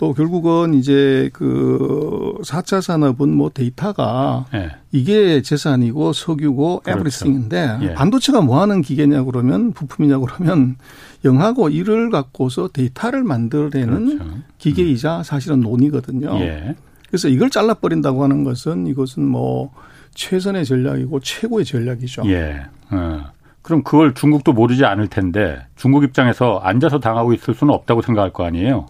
[0.00, 4.70] 또 결국은 이제 그 4차 산업은 뭐 데이터가 예.
[4.92, 7.00] 이게 재산이고 석유고 그렇죠.
[7.00, 7.92] 에브리싱인데 예.
[7.92, 10.76] 반도체가 뭐 하는 기계냐 그러면 부품이냐 그러면
[11.22, 14.38] 영하고 일을 갖고서 데이터를 만들어내는 그렇죠.
[14.56, 16.34] 기계이자 사실은 논이거든요.
[16.40, 16.74] 예.
[17.08, 19.70] 그래서 이걸 잘라버린다고 하는 것은 이것은 뭐
[20.14, 22.22] 최선의 전략이고 최고의 전략이죠.
[22.24, 22.62] 예.
[22.90, 23.24] 어.
[23.60, 28.46] 그럼 그걸 중국도 모르지 않을 텐데 중국 입장에서 앉아서 당하고 있을 수는 없다고 생각할 거
[28.46, 28.86] 아니에요?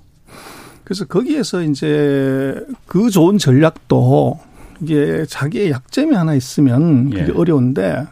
[0.90, 4.40] 그래서 거기에서 이제 그 좋은 전략도
[4.80, 7.32] 이게 자기의 약점이 하나 있으면 그게 예.
[7.32, 8.08] 어려운데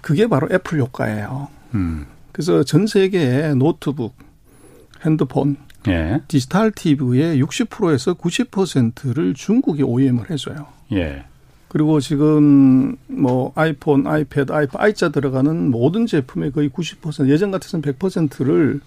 [0.00, 1.46] 그게 바로 애플 효과예요.
[1.74, 2.06] 음.
[2.32, 4.16] 그래서 전 세계의 노트북,
[5.06, 6.20] 핸드폰, 예.
[6.26, 10.66] 디지털 TV의 60%에서 90%를 중국이 OEM을 해줘요.
[10.90, 11.26] 예.
[11.68, 18.80] 그리고 지금 뭐 아이폰, 아이패드, 아이폰, 아이자 들어가는 모든 제품의 거의 90% 예전 같았으면 100%를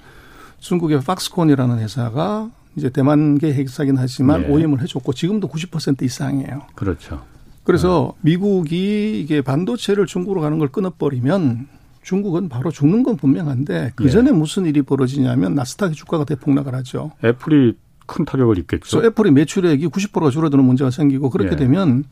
[0.59, 4.47] 중국의 폭스콘이라는 회사가 이제 대만계 회사긴 하지만 예.
[4.47, 6.63] OEM을 해줬고 지금도 90% 이상이에요.
[6.75, 7.23] 그렇죠.
[7.63, 8.13] 그래서 어.
[8.21, 11.67] 미국이 이게 반도체를 중국으로 가는 걸 끊어버리면
[12.01, 14.33] 중국은 바로 죽는 건 분명한데 그 전에 예.
[14.33, 17.11] 무슨 일이 벌어지냐면 나스닥의 주가가 대폭락을 하죠.
[17.23, 17.75] 애플이
[18.07, 18.97] 큰 타격을 입겠죠.
[18.97, 21.55] 그래서 애플이 매출액이 90%가 줄어드는 문제가 생기고 그렇게 예.
[21.55, 22.05] 되면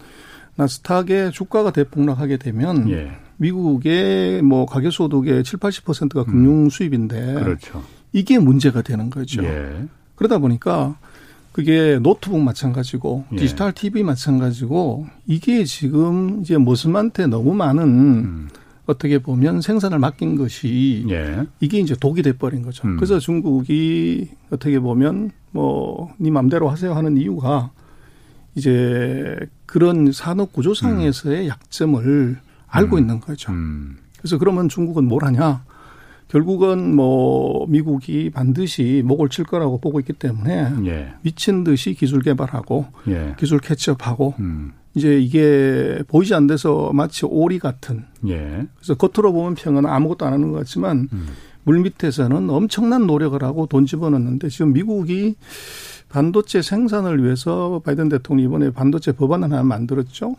[0.55, 3.11] 나스닥의 주가가 대폭락하게 되면 예.
[3.37, 6.69] 미국의 뭐 가계 소득의 7, 80%가 금융 음.
[6.69, 7.83] 수입인데 그렇죠.
[8.11, 9.43] 이게 문제가 되는 거죠.
[9.43, 9.87] 예.
[10.19, 10.97] 그러다 보니까
[11.53, 13.35] 그게 노트북 마찬가지고 예.
[13.37, 18.49] 디지털 TV 마찬가지고 이게 지금 이제 모습한테 너무 많은 음.
[18.85, 21.45] 어떻게 보면 생산을 맡긴 것이 예.
[21.61, 22.85] 이게 이제 독이 돼버린 거죠.
[22.87, 22.97] 음.
[22.97, 27.71] 그래서 중국이 어떻게 보면 뭐네 맘대로 하세요 하는 이유가
[28.55, 31.47] 이제 그런 산업 구조상에서의 음.
[31.47, 33.01] 약점을 알고 음.
[33.01, 33.53] 있는 거죠.
[33.53, 33.97] 음.
[34.17, 35.63] 그래서 그러면 중국은 뭘 하냐?
[36.29, 41.13] 결국은 뭐 미국이 반드시 목을 칠 거라고 보고 있기 때문에 예.
[41.23, 43.35] 미친 듯이 기술 개발하고 예.
[43.37, 44.73] 기술 catch-up하고 음.
[44.93, 48.05] 이제 이게 보이지 않돼서 마치 오리 같은.
[48.27, 48.67] 예.
[48.75, 51.27] 그래서 겉으로 보면 평은 아무것도 안 하는 것 같지만 음.
[51.63, 55.35] 물 밑에서는 엄청난 노력을 하고 돈 집어넣는데 지금 미국이
[56.09, 60.35] 반도체 생산을 위해서 바이든 대통령이 이번에 반도체 법안을 하나 만들었죠.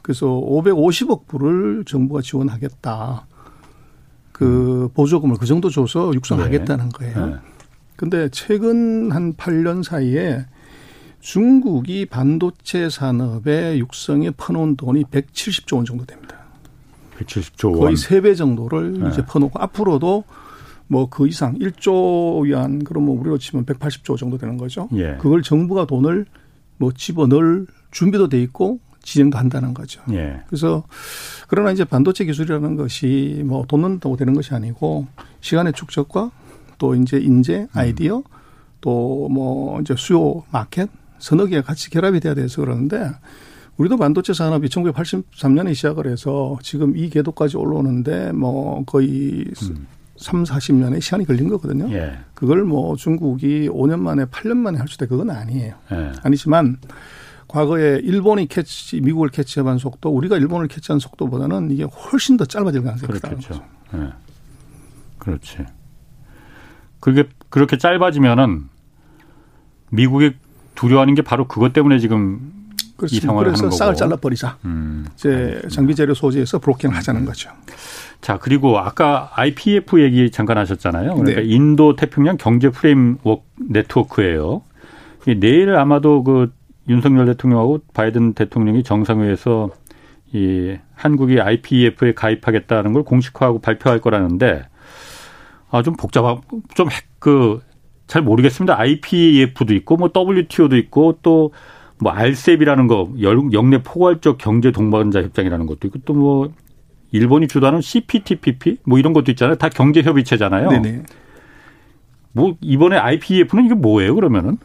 [0.00, 3.26] 그래서 550억 불을 정부가 지원하겠다.
[4.36, 4.88] 그 음.
[4.92, 6.90] 보조금을 그 정도 줘서 육성하겠다는 네.
[6.92, 7.26] 거예요.
[7.26, 7.36] 네.
[7.96, 10.44] 근데 최근 한 8년 사이에
[11.20, 16.36] 중국이 반도체 산업의 육성에 퍼놓은 돈이 170조 원 정도 됩니다.
[17.18, 17.80] 170조 원.
[17.80, 19.08] 거의 3배 정도를 네.
[19.08, 20.24] 이제 퍼놓고 앞으로도
[20.88, 24.90] 뭐 그 이상 1조 위안 그러면 우리로 치면 180조 정도 되는 거죠.
[24.96, 25.16] 예.
[25.18, 26.26] 그걸 정부가 돈을
[26.76, 30.02] 뭐 집어넣을 준비도 돼 있고 진행도 한다는 거죠.
[30.10, 30.40] 예.
[30.48, 30.82] 그래서
[31.46, 35.06] 그러나 이제 반도체 기술이라는 것이 뭐돈 넣는다고 되는 것이 아니고
[35.40, 36.32] 시간의 축적과
[36.78, 37.68] 또 이제 인재, 음.
[37.72, 38.22] 아이디어 음.
[38.80, 43.10] 또뭐 이제 수요 마켓 서너 개가 같이 결합이 돼야 돼서 그러는데
[43.76, 49.86] 우리도 반도체 산업이 1983년에 시작을 해서 지금 이 궤도까지 올라오는데 뭐 거의 음.
[50.16, 51.92] 3, 40년의 시간이 걸린 거거든요.
[51.92, 52.18] 예.
[52.34, 55.74] 그걸 뭐 중국이 5년 만에 8년 만에 할 수 있다 그건 아니에요.
[55.92, 56.12] 예.
[56.22, 56.78] 아니지만
[57.56, 63.12] 과거에 일본이 캐치, 미국을 캐치한 속도, 우리가 일본을 캐치한 속도보다는 이게 훨씬 더 짧아질 가능성이
[63.14, 63.62] 크다는 거죠.
[63.94, 64.12] 예.
[65.16, 65.58] 그렇지.
[67.00, 68.64] 그게 그렇게 짧아지면은
[69.88, 70.34] 미국이
[70.74, 72.52] 두려워하는 게 바로 그것 때문에 지금
[72.98, 73.24] 그렇습니다.
[73.24, 73.76] 이 상황을 그래서 하는 거고.
[73.78, 74.58] 싹을 잘라버리자.
[74.66, 77.48] 음, 이제 장비 재료 소재에서 blocking을 하자는 거죠.
[78.20, 81.14] 자 그리고 아까 IPEF 얘기 잠깐 하셨잖아요.
[81.14, 81.46] 그러니까 네.
[81.46, 84.60] 인도 태평양 경제 framework 네트워크예요.
[85.38, 86.52] 내일 아마도 그
[86.88, 89.70] 윤석열 대통령하고 바이든 대통령이 정상회담에서
[90.32, 94.64] 이 한국이 IPEF에 가입하겠다는 걸 공식화하고 발표할 거라는데
[95.70, 96.42] 아 좀 복잡하고
[96.74, 97.60] 좀그
[98.06, 98.78] 잘 모르겠습니다.
[98.78, 101.50] IPEF도 있고 뭐 WTO도 있고 또
[101.98, 106.52] 뭐 RCEP이라는 거 영내 포괄적 경제 동반자 협정이라는 것도 있고 또뭐
[107.12, 109.56] 일본이 주도하는 CPTPP 뭐 이런 것도 있잖아요.
[109.56, 110.68] 다 경제 협의체잖아요.
[110.70, 111.02] 네네.
[112.32, 114.14] 뭐 이번에 IPEF는 이게 뭐예요?
[114.14, 114.58] 그러면은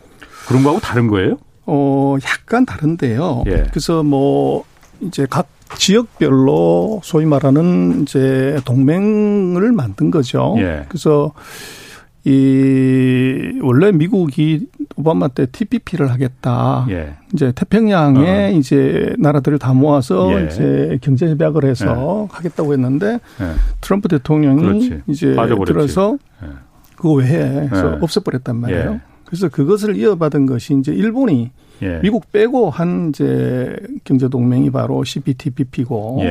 [0.48, 1.38] 그런 거하고 다른 거예요?
[1.66, 3.44] 어 약간 다른데요.
[3.48, 3.64] 예.
[3.70, 4.64] 그래서 뭐
[5.02, 5.48] 이제 각
[5.78, 10.56] 지역별로 소위 말하는 이제 동맹을 만든 거죠.
[10.58, 10.86] 예.
[10.90, 11.32] 그래서
[12.24, 16.86] 이 원래 미국이 오바마 때 TPP를 하겠다.
[16.90, 17.16] 예.
[17.34, 18.52] 이제 태평양에 어.
[18.52, 20.46] 이제 나라들을 다 모아서 예.
[20.46, 22.36] 이제 경제 협약을 해서 예.
[22.36, 23.46] 하겠다고 했는데 예.
[23.82, 25.02] 트럼프 대통령이 그렇지.
[25.08, 25.74] 이제 빠져버렸지.
[25.74, 26.48] 들어서 예.
[26.96, 27.98] 그거 외에 서 예.
[28.02, 29.00] 없애버렸단 말이에요.
[29.32, 31.52] 그래서 그것을 이어받은 것이 이제 일본이
[32.02, 36.22] 미국 빼고 한 이제 경제 동맹이 바로 CPTPP고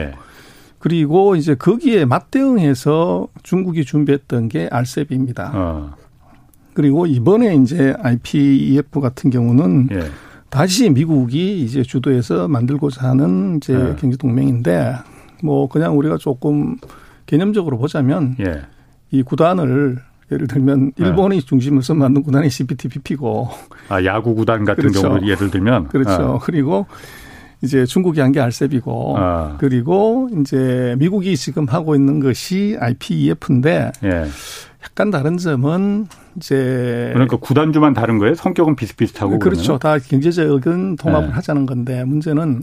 [0.79, 5.51] 그리고 이제 거기에 맞대응해서 중국이 준비했던 게 RCEP입니다.
[5.55, 5.95] 어.
[6.75, 10.03] 그리고 이번에 이제 IPEF 같은 경우는 예.
[10.51, 13.97] 다시 미국이 이제 주도해서 만들고자 하는 이제 예.
[13.99, 14.95] 경제 동맹인데
[15.43, 16.77] 뭐 그냥 우리가 조금
[17.25, 18.63] 개념적으로 보자면 예.
[19.11, 19.99] 이 구단을
[20.33, 21.05] 예를 들면 예.
[21.05, 23.49] 일본이 중심에서 만든 구단이 CPTPP고
[23.89, 25.03] 아 야구 구단 같은 그렇죠.
[25.03, 26.23] 경우를 예를 들면 그렇죠.
[26.23, 26.39] 어.
[26.41, 26.87] 그리고
[27.63, 29.57] 이제 중국이 한게 알셉이고 아.
[29.59, 34.27] 그리고 이제 미국이 지금 하고 있는 것이 IPEF인데 예.
[34.83, 38.35] 약간 다른 점은 이제 그러니까 구단주만 다른 거예요?
[38.35, 39.79] 성격은 비슷비슷하고 그렇죠.
[39.79, 39.79] 그러면?
[39.79, 41.33] 다 경제적인 통합을 예.
[41.33, 42.63] 하자는 건데 문제는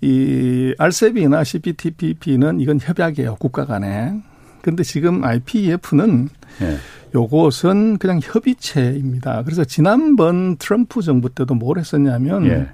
[0.00, 4.20] 이 RCEP나 CPTPP는 이건 협약이에요 국가 간에.
[4.62, 6.28] 근데 지금 IPEF는
[6.62, 6.76] 예.
[7.14, 9.42] 요것은 그냥 협의체입니다.
[9.44, 12.68] 그래서 지난번 트럼프 정부 때도 뭘 했었냐면 예.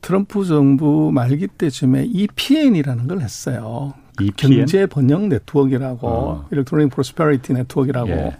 [0.00, 3.94] 트럼프 정부 말기 때쯤에 EPN이라는 걸 했어요.
[4.20, 4.56] EPN?
[4.58, 6.46] 경제 번영 네트워크라고 어.
[6.50, 8.10] Economic Prosperity Network라고.
[8.10, 8.36] 예.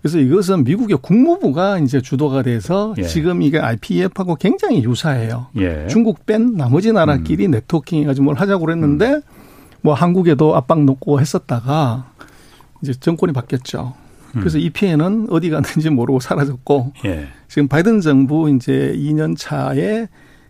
[0.00, 3.02] 그래서 이것은 미국의 국무부가 이제 주도가 돼서 예.
[3.02, 5.48] 지금 이게 IPEF하고 굉장히 유사해요.
[5.56, 5.88] 예.
[5.88, 7.50] 중국 뺀 나머지 나라끼리 음.
[7.52, 9.22] 네트워킹 해가지고 뭘 하자고 그랬는데 음.
[9.80, 12.12] 뭐 한국에도 압박 넣고 했었다가
[12.82, 13.94] 이제 정권이 바뀌었죠.
[14.36, 14.40] 음.
[14.40, 17.28] 그래서 EPN은 어디 갔는지 모르고 사라졌고 예.
[17.48, 20.08] 지금 바이든 정부 이제 2년 차에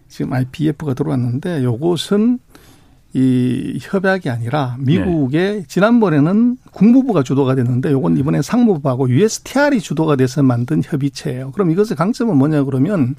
[0.08, 2.38] 지금 IPF가 들어왔는데 요것은
[3.14, 5.64] 이 협약이 아니라 미국의 네.
[5.66, 11.52] 지난번에는 국무부가 주도가 됐는데 요건 이번에 상무부하고 USTR이 주도가 돼서 만든 협의체예요.
[11.52, 13.14] 그럼 이것의 강점은 뭐냐 그러면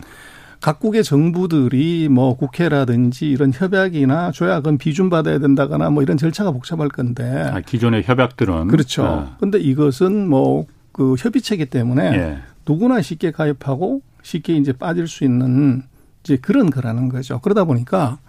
[0.62, 7.24] 각국의 정부들이 뭐 국회라든지 이런 협약이나 조약은 비준 받아야 된다거나 뭐 이런 절차가 복잡할 건데.
[7.52, 9.06] 아, 기존의 협약들은 그렇죠.
[9.06, 9.38] 아.
[9.39, 10.65] 근데 이것은 뭐
[11.00, 12.38] 그 협의체기 때문에 예.
[12.67, 15.84] 누구나 쉽게 가입하고 쉽게 이제 빠질 수 있는
[16.26, 17.39] 이제 그런 거라는 거죠.
[17.39, 18.19] 그러다 보니까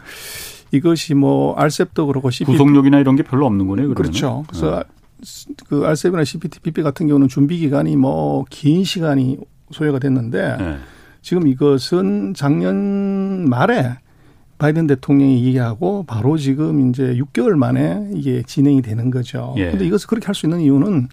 [0.71, 3.88] 이것이 뭐 알셉도 그렇고 CPT 구속력이나 이런 게 별로 없는 거네요.
[3.88, 3.97] 그러면.
[3.97, 4.45] 그렇죠.
[4.47, 4.85] 그래서 어.
[5.69, 9.38] 그 알셉이나 CPTPP 같은 경우는 준비 기간이 뭐 긴 시간이
[9.73, 10.77] 소요가 됐는데 네.
[11.23, 13.97] 지금 이것은 작년 말에
[14.59, 19.55] 바이든 대통령이 얘기하고 바로 지금 이제 6개월 만에 이게 진행이 되는 거죠.
[19.57, 19.71] 예.
[19.71, 21.09] 근데 이것을 그렇게 할 수 있는 이유는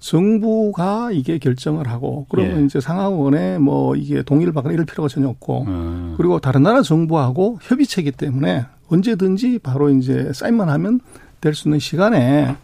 [0.00, 2.64] 정부가 이게 결정을 하고 그러면 예.
[2.64, 6.14] 이제 상하원에 뭐 이게 동의를 받거나 이럴 필요가 전혀 없고 음.
[6.16, 11.00] 그리고 다른 나라 정부하고 협의체이기 때문에 언제든지 바로 이제 사인만 하면
[11.40, 12.56] 될 수 있는 시간에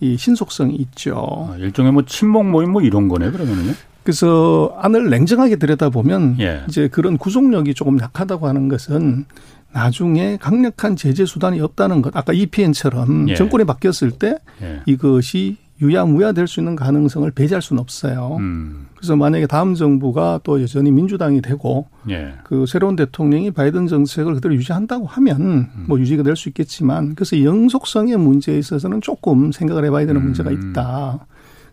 [0.00, 1.50] 이 신속성이 있죠.
[1.52, 3.72] 아, 일종의 뭐 친목 모임 뭐 이런 거네 그러면은요.
[4.06, 6.62] 그래서 안을 냉정하게 들여다보면 예.
[6.68, 9.24] 이제 그런 구속력이 조금 약하다고 하는 것은
[9.72, 12.16] 나중에 강력한 제재 수단이 없다는 것.
[12.16, 13.34] 아까 EPN처럼 예.
[13.34, 14.80] 정권이 바뀌었을 때 예.
[14.86, 18.36] 이것이 유야무야 될 수 있는 가능성을 배제할 수는 없어요.
[18.38, 18.86] 음.
[18.94, 22.32] 그래서 만약에 다음 정부가 또 여전히 민주당이 되고 예.
[22.44, 25.84] 그 새로운 대통령이 바이든 정책을 그대로 유지한다고 하면 음.
[25.88, 30.26] 뭐 유지가 될 수 있겠지만 그래서 영속성의 문제에 있어서는 조금 생각을 해봐야 되는 음.
[30.26, 31.26] 문제가 있다.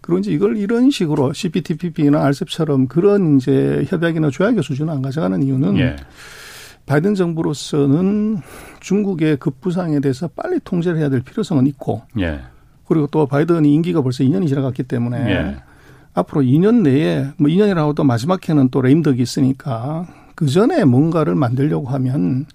[0.04, 5.78] 그리고 이제 이걸 이런 식으로 CPTPP나 RCEP처럼 그런 이제 협약이나 조약의 수준을 안 가져가는 이유는
[5.80, 5.96] 예.
[6.86, 8.40] 바이든 정부로서는
[8.82, 12.42] 중국의 급부상에 대해서 빨리 통제를 해야 될 필요성은 있고 예.
[12.86, 15.56] 그리고 또 바이든이 임기가 벌써 2년이 지나갔기 때문에 예.
[16.14, 21.88] 앞으로 2년 내에 뭐 2년이라고 도 마지막 해는 또 레임덕이 있으니까 그 전에 뭔가를 만들려고
[21.88, 22.46] 하면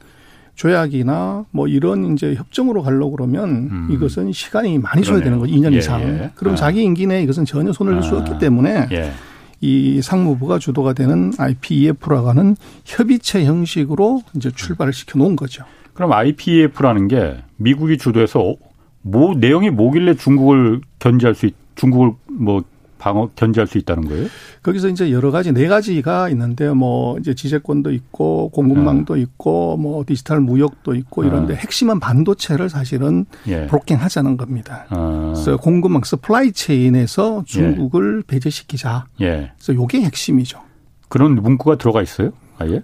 [0.59, 3.89] 조약이나 뭐 이런 이제 협정으로 가려고 그러면 음.
[3.93, 5.55] 이것은 시간이 많이 줘야 되는 거죠.
[5.55, 6.03] 2년 예, 이상.
[6.03, 6.31] 예.
[6.35, 6.57] 그럼 아.
[6.57, 8.19] 자기 임기 내에 이것은 전혀 손을 댈수 아.
[8.19, 9.13] 없기 때문에 예.
[9.61, 15.65] 이 상무부가 주도가 되는 IPEF라고 하는 협의체 형식으로 이제 출발을 시켜 놓은 거죠.
[15.95, 18.57] 그럼 IPEF라는 게 미국이 주도해서
[19.03, 22.65] 뭐 내용이 뭐길래 중국을 견제할 수 있, 중국을 뭐
[22.99, 24.27] 방어 견제할 수 있다는 거예요?
[24.63, 29.23] 거기서 이제 여러 가지 네 가지가 있는데 뭐 이제 지재권도 있고 공급망도 네.
[29.23, 31.61] 있고 뭐 디지털 무역도 있고 이런데 네.
[31.61, 33.67] 핵심은 반도체를 사실은 예.
[33.67, 34.87] blocking하자는 겁니다.
[34.91, 35.33] 아.
[35.35, 38.27] 그래서 공급망 supply chain에서 중국을 예.
[38.27, 39.07] 배제시키자.
[39.21, 39.53] 예.
[39.57, 40.61] 그래서 요게 핵심이죠.
[41.09, 42.33] 그런 문구가 들어가 있어요?
[42.59, 42.83] 아예?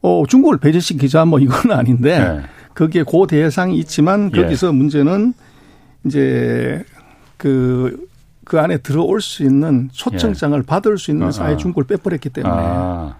[0.00, 2.42] 어, 중국을 배제시키자 뭐 이건 아닌데 예.
[2.74, 4.72] 거기에 고 대상이 있지만 거기서 예.
[4.72, 5.34] 문제는
[6.06, 6.84] 이제
[7.36, 8.08] 그
[8.44, 10.62] 그 안에 들어올 수 있는 초청장을 예.
[10.62, 11.56] 받을 수 있는 아, 사회 아.
[11.56, 13.16] 중국을 빼버렸기 때문에 아.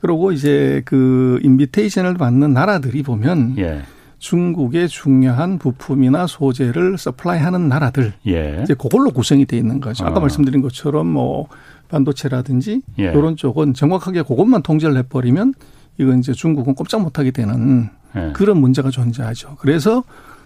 [0.00, 3.82] 그리고 이제 그 인비테이션을 받는 나라들이 보면 예.
[4.18, 8.60] 중국의 중요한 부품이나 소재를 서플라이하는 나라들 예.
[8.62, 10.04] 이제 그걸로 구성이 돼 있는 거죠.
[10.04, 10.20] 아까 아.
[10.20, 11.48] 말씀드린 것처럼 뭐
[11.88, 13.04] 반도체라든지 예.
[13.04, 15.54] 이런 쪽은 정확하게 그것만 통제를 해버리면
[15.98, 18.30] 이건 이제 중국은 꼼짝 못하게 되는 예.
[18.32, 19.56] 그런 문제가 존재하죠.
[19.58, 20.04] 그래서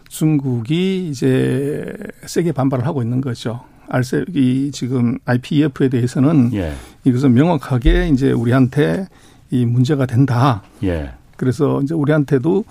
[0.08, 3.62] 중국이 이제 세게 반발을 하고 있는 거죠.
[3.88, 6.72] 알셉이 지금 IPEF에 대해서는 예.
[7.04, 9.06] 이것은 명확하게 이제 우리한테
[9.50, 10.62] 이 문제가 된다.
[10.82, 11.12] 예.
[11.36, 12.64] 그래서 이제 우리한테도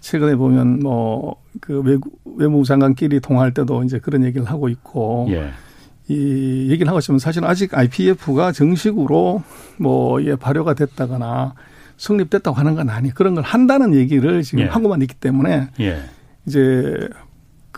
[0.00, 2.00] 최근에 보면 뭐 그
[2.36, 5.50] 외무부 장관끼리 통화할 때도 이제 그런 얘기를 하고 있고 예.
[6.08, 9.42] 이 얘기를 하고 있으면 사실은 아직 IPEF가 정식으로
[9.78, 11.54] 뭐 예, 발효가 됐다거나
[11.96, 14.68] 성립됐다고 하는 건 아니 그런 걸 한다는 얘기를 지금 예.
[14.68, 16.00] 하고만 있기 때문에 예.
[16.46, 17.08] 이제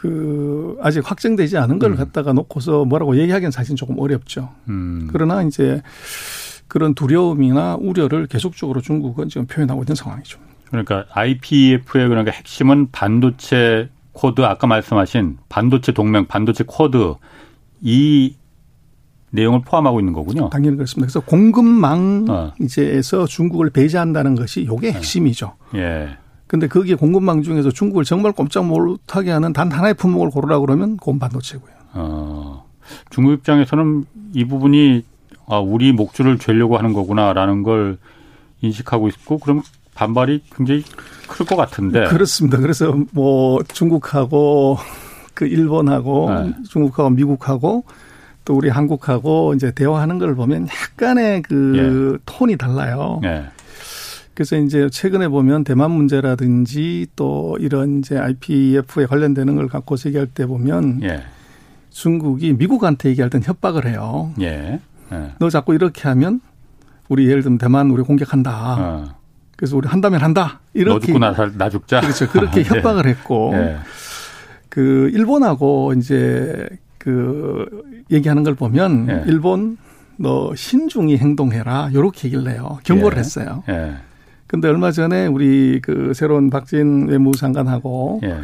[0.01, 1.97] 그 아직 확정되지 않은 걸 음.
[1.97, 4.49] 갖다가 놓고서 뭐라고 얘기하기는 사실 조금 어렵죠.
[4.71, 5.11] 음.
[5.13, 5.83] 그러나 이제
[6.69, 10.39] 그런 두려움이나 우려를 계속적으로 중국은 지금 표현하고 있는 상황이죠.
[10.71, 17.17] 그러니까 IPEF의 그러니까 핵심은 반도체 쿼드 아까 말씀하신 반도체 동맹 반도체 쿼드
[17.83, 18.37] 이
[19.33, 20.49] 내용을 포함하고 있는 거군요.
[20.49, 21.13] 당연히 그렇습니다.
[21.13, 22.53] 그래서 공급망 어.
[22.59, 24.97] 이제에서 중국을 배제한다는 것이 요게 네.
[24.97, 25.57] 핵심이죠.
[25.75, 26.17] 예.
[26.51, 31.21] 근데 거기에 공급망 중에서 중국을 정말 꼼짝 못하게 하는 단 하나의 품목을 고르라 그러면 그건
[31.21, 31.71] 반도체고요.
[31.93, 32.65] 어,
[33.09, 35.05] 중국 입장에서는 이 부분이
[35.47, 37.99] 아, 우리 목줄을 죄려고 하는 거구나라는 걸
[38.63, 39.63] 인식하고 있고 그럼
[39.95, 40.83] 반발이 굉장히
[41.29, 42.07] 클 것 같은데.
[42.07, 42.59] 그렇습니다.
[42.59, 44.77] 그래서 뭐 중국하고
[45.35, 46.53] 그 일본하고 네.
[46.69, 47.85] 중국하고 미국하고
[48.45, 52.23] 또 우리 한국하고 이제 대화하는 걸 보면 약간의 그 예.
[52.27, 53.21] 톤이 달라요.
[53.23, 53.45] 예.
[54.41, 60.47] 그래서 이제 최근에 보면 대만 문제라든지 또 이런 이제 IPEF에 관련되는 걸 갖고 얘기할 때
[60.47, 61.25] 보면 예.
[61.91, 64.33] 중국이 미국한테 얘기할 땐 협박을 해요.
[64.41, 64.81] 예.
[65.13, 65.33] 예.
[65.39, 66.41] 너 자꾸 이렇게 하면
[67.11, 68.77] 우리 예를 들면 대만 우리 공격한다.
[68.79, 69.15] 어.
[69.59, 70.61] 그래서 우리 한다면 한다.
[70.73, 72.01] 이렇게 너 죽고 나, 나 죽자.
[72.01, 72.27] 그렇죠.
[72.31, 73.77] 그렇게 아, 협박을 했고 예.
[74.71, 76.67] 그 일본하고 이제
[76.97, 77.67] 그
[78.11, 79.25] 얘기하는 걸 보면 예.
[79.27, 79.77] 일본
[80.17, 81.91] 너 신중히 행동해라.
[81.93, 82.79] 요렇게 얘기를 해요.
[82.85, 83.21] 경고를 예.
[83.21, 83.65] 했어요.
[84.51, 88.37] 근데 얼마 전에 우리 그 새로운 박진 외무부 장관하고 예.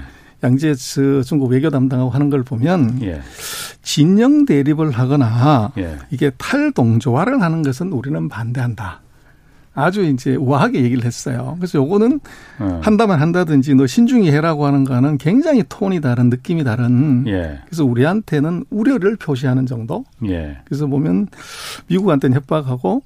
[0.45, 3.21] 양재츠 중국 외교 담당하고 하는 걸 보면 예.
[3.83, 5.97] 진영 대립을 하거나 예.
[6.13, 9.01] 이게 탈동조화를 하는 것은 우리는 반대한다.
[9.75, 11.57] 아주 이제 우아하게 얘기를 했어요.
[11.59, 12.21] 그래서 요거는
[12.61, 12.81] 어.
[12.85, 17.25] 한다면 한다든지 너 신중히 해라고 하는 거는 굉장히 톤이 다른 느낌이 다른.
[17.27, 17.59] 예.
[17.67, 20.05] 그래서 우리한테는 우려를 표시하는 정도.
[20.29, 20.59] 예.
[20.67, 21.27] 그래서 보면
[21.89, 23.03] 미국한테는 협박하고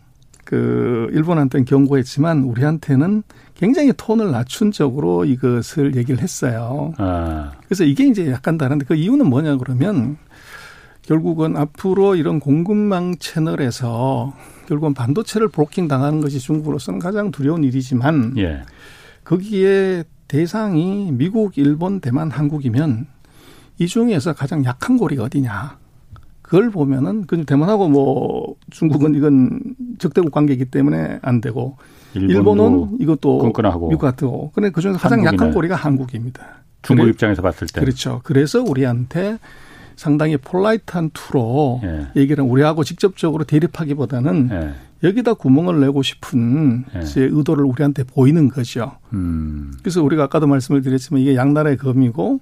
[0.50, 3.22] 그 일본한테는 경고했지만 우리한테는
[3.54, 6.92] 굉장히 톤을 낮춘 쪽으로 이것을 얘기를 했어요.
[6.98, 7.52] 아.
[7.66, 10.16] 그래서 이게 이제 약간 다른데 그 이유는 뭐냐 그러면
[11.02, 14.34] 결국은 앞으로 이런 공급망 채널에서
[14.66, 18.62] 결국은 반도체를 브로킹 당하는 것이 중국으로서는 가장 두려운 일이지만 예.
[19.22, 23.06] 거기에 대상이 미국, 일본, 대만, 한국이면
[23.78, 25.78] 이 중에서 가장 약한 고리가 어디냐.
[26.42, 29.60] 그걸 보면은 그 대만하고 뭐 중국은 이건
[29.98, 31.76] 적대국 관계이기 때문에 안 되고
[32.14, 33.88] 일본은 이것도 끈끈하고.
[33.88, 36.62] 미국 같고 근데 그 중에서 가장 약한 고리가 한국입니다.
[36.82, 38.20] 중국 그래, 입장에서 봤을 때 그렇죠.
[38.24, 39.38] 그래서 우리한테
[39.96, 42.06] 상당히 폴라이트한 투로 예.
[42.16, 44.70] 얘기를 우리하고 직접적으로 대립하기보다는 예.
[45.06, 47.02] 여기다 구멍을 내고 싶은 예.
[47.04, 48.92] 제 의도를 우리한테 보이는 거죠.
[49.12, 49.72] 음.
[49.80, 52.40] 그래서 우리가 아까도 말씀을 드렸지만 이게 양날의 검이고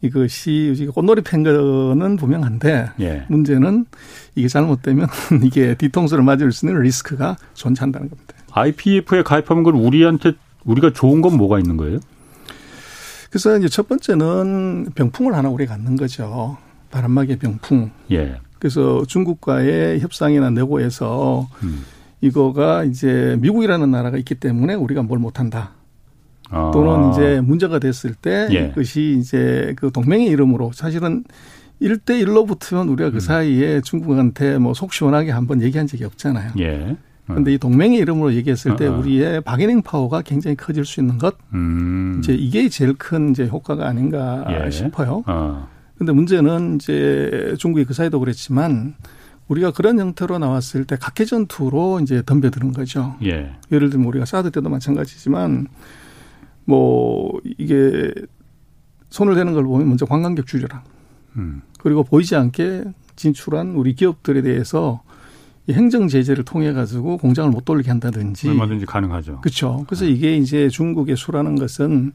[0.00, 3.24] 이것이 꽃놀이 팬 거는 분명한데 예.
[3.28, 3.86] 문제는
[4.34, 5.08] 이게 잘못되면
[5.44, 8.34] 이게 뒤통수를 맞을 수 있는 리스크가 존재한다는 겁니다.
[8.52, 10.32] IPF에 가입하면 그 우리한테
[10.64, 11.98] 우리가 좋은 건 뭐가 있는 거예요?
[13.30, 16.56] 그래서 이제 첫 번째는 병풍을 하나 우리가 갖는 거죠.
[16.90, 17.90] 바람막이 병풍.
[18.12, 18.36] 예.
[18.58, 21.84] 그래서 중국과의 협상이나 내고에서 음.
[22.20, 25.72] 이거가 이제 미국이라는 나라가 있기 때문에 우리가 뭘 못한다.
[26.50, 26.70] 아.
[26.72, 28.68] 또는 이제 문제가 됐을 때 예.
[28.68, 31.24] 그것이 이제 그 동맹의 이름으로 사실은
[31.80, 33.20] 1대1로 붙으면 우리가 그 음.
[33.20, 36.52] 사이에 중국한테 뭐 속 시원하게 한번 얘기한 적이 없잖아요.
[36.58, 36.96] 예.
[37.26, 38.98] 그런데 이 동맹의 이름으로 얘기했을 때 어, 어.
[38.98, 41.36] 우리의 바게닝 파워가 굉장히 커질 수 있는 것.
[41.52, 42.20] 음.
[42.20, 44.70] 이제 이게 제일 큰 이제 효과가 아닌가 예.
[44.70, 45.22] 싶어요.
[45.26, 45.68] 어.
[45.98, 48.94] 근데 문제는 이제 중국이 그 사이도 그랬지만
[49.48, 53.16] 우리가 그런 형태로 나왔을 때 각계 전투로 이제 덤벼드는 거죠.
[53.24, 53.50] 예.
[53.72, 55.66] 예를 들면 우리가 사드 때도 마찬가지지만
[56.68, 58.12] 뭐 이게
[59.08, 60.82] 손을 대는 걸 보면 먼저 관광객 줄여라.
[61.36, 61.62] 음.
[61.78, 62.84] 그리고 보이지 않게
[63.16, 65.00] 진출한 우리 기업들에 대해서
[65.66, 69.40] 이 행정 제재를 통해 가지고 공장을 못 돌리게 한다든지 얼마든지 가능하죠.
[69.40, 69.84] 그렇죠.
[69.86, 70.10] 그래서 네.
[70.10, 72.12] 이게 이제 중국의 수라는 것은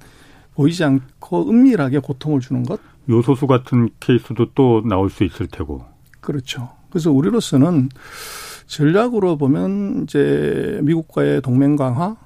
[0.54, 2.80] 보이지 않고 은밀하게 고통을 주는 것.
[3.10, 5.84] 요소수 같은 케이스도 또 나올 수 있을 테고.
[6.22, 6.70] 그렇죠.
[6.92, 7.90] 그래서 우리로서는
[8.68, 12.18] 전략으로 보면 이제 미국과의 동맹 강화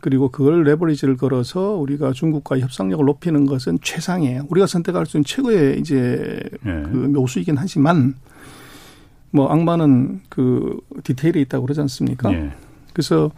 [0.00, 4.46] 그리고 그걸 레버리지를 걸어서 우리가 중국과 협상력을 높이는 것은 최상이에요.
[4.48, 6.82] 우리가 선택할 수 있는 최고의 이제 네.
[6.82, 8.14] 그 묘수이긴 하지만
[9.30, 12.30] 뭐 악마는 그 디테일에 있다고 그러지 않습니까?
[12.30, 12.50] 네.
[12.92, 13.30] 그래서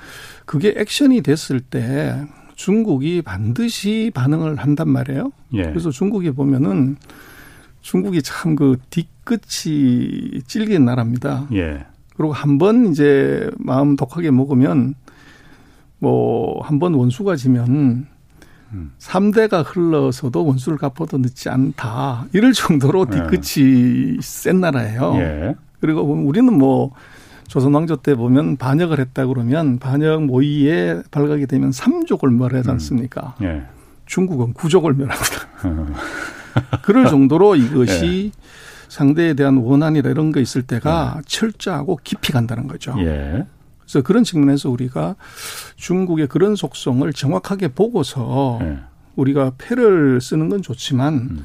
[0.47, 5.33] 그게 액션이 됐을 때 중국이 반드시 반응을 한단 말이에요.
[5.55, 5.63] 예.
[5.65, 6.97] 그래서 중국에 보면은
[7.81, 11.49] 중국이 참 그 뒤끝이 찔긴 나라입니다.
[11.55, 11.85] 예.
[12.17, 14.95] 그리고 한 번 이제 마음 독하게 먹으면
[16.03, 18.09] 뭐 한번 원수가 지면
[18.73, 18.93] 음.
[18.99, 22.27] 3대가 흘러서도 원수를 갚아도 늦지 않다.
[22.33, 23.29] 이럴 정도로 예.
[23.29, 24.21] 뒤끝이 예.
[24.21, 25.15] 센 나라예요.
[25.19, 25.55] 예.
[25.81, 26.91] 그리고 우리는 뭐
[27.47, 32.73] 조선 왕조 때 보면 반역을 했다 그러면 반역 모의에 발각이 되면 3족을 멸하지 음.
[32.73, 33.37] 않습니까?
[33.41, 33.47] 음.
[33.47, 33.63] 예.
[34.07, 35.93] 중국은 9족을 멸합니다.
[36.83, 38.41] 그럴 정도로 이것이 예.
[38.89, 41.23] 상대에 대한 원한이나 이런 거 있을 때가 예.
[41.27, 42.97] 철저하고 깊이 간다는 거죠.
[42.99, 43.47] 예.
[43.83, 45.17] 그래서 그런 측면에서 우리가
[45.77, 48.79] 중국의 그런 속성을 정확하게 보고서 예.
[49.17, 51.45] 우리가 패를 쓰는 건 좋지만 음.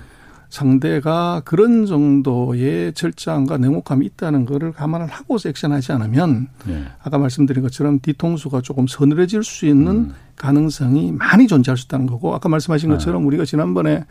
[0.50, 6.86] 상대가 그런 정도의 철저함과 냉혹함이 있다는 거를 감안을 하고서 액션하지 않으면 네.
[7.04, 10.14] 아까 말씀드린 것처럼 뒤통수가 조금 서늘해질 수 있는 음.
[10.38, 12.96] 가능성이 많이 존재할 수 있다는 거고 아까 말씀하신 네.
[12.96, 13.28] 것처럼 네.
[13.28, 14.06] 우리가 지난번에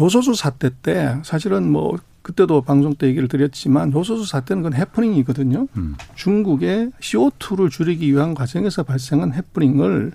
[0.00, 5.68] 요소수 사태 때 사실은 뭐 그때도 방송 때 얘기를 드렸지만 요소수 사태는 그건 해프닝이거든요.
[5.76, 5.94] 음.
[6.16, 10.10] 중국의 CO2를 줄이기 위한 과정에서 발생한 해프닝을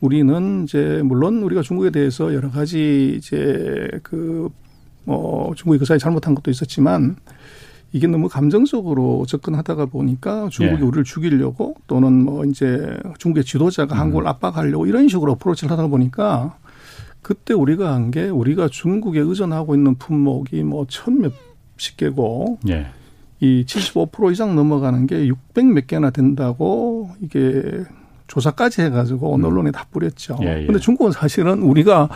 [0.00, 6.50] 우리는 이제 물론 우리가 중국에 대해서 여러 가지 이제 그뭐 중국이 그 사이 잘못한 것도
[6.50, 7.14] 있었지만
[7.92, 10.84] 이게 너무 감정적으로 접근하다가 보니까 중국이 예.
[10.84, 14.00] 우리를 죽이려고 또는 뭐 이제 중국의 지도자가 음.
[14.00, 16.58] 한국을 압박하려고 이런 식으로 어프로치를 하다 보니까
[17.28, 22.86] 그때 우리가 한 게 우리가 중국에 의존하고 있는 품목이 뭐 천 몇십 개고 예.
[23.40, 27.62] 이 75% 이상 넘어가는 게 600 몇 개나 된다고 이게
[28.28, 29.44] 조사까지 해가지고 음.
[29.44, 30.38] 언론에 다 뿌렸죠.
[30.42, 30.66] 예, 예.
[30.66, 32.08] 근데 중국은 사실은 우리가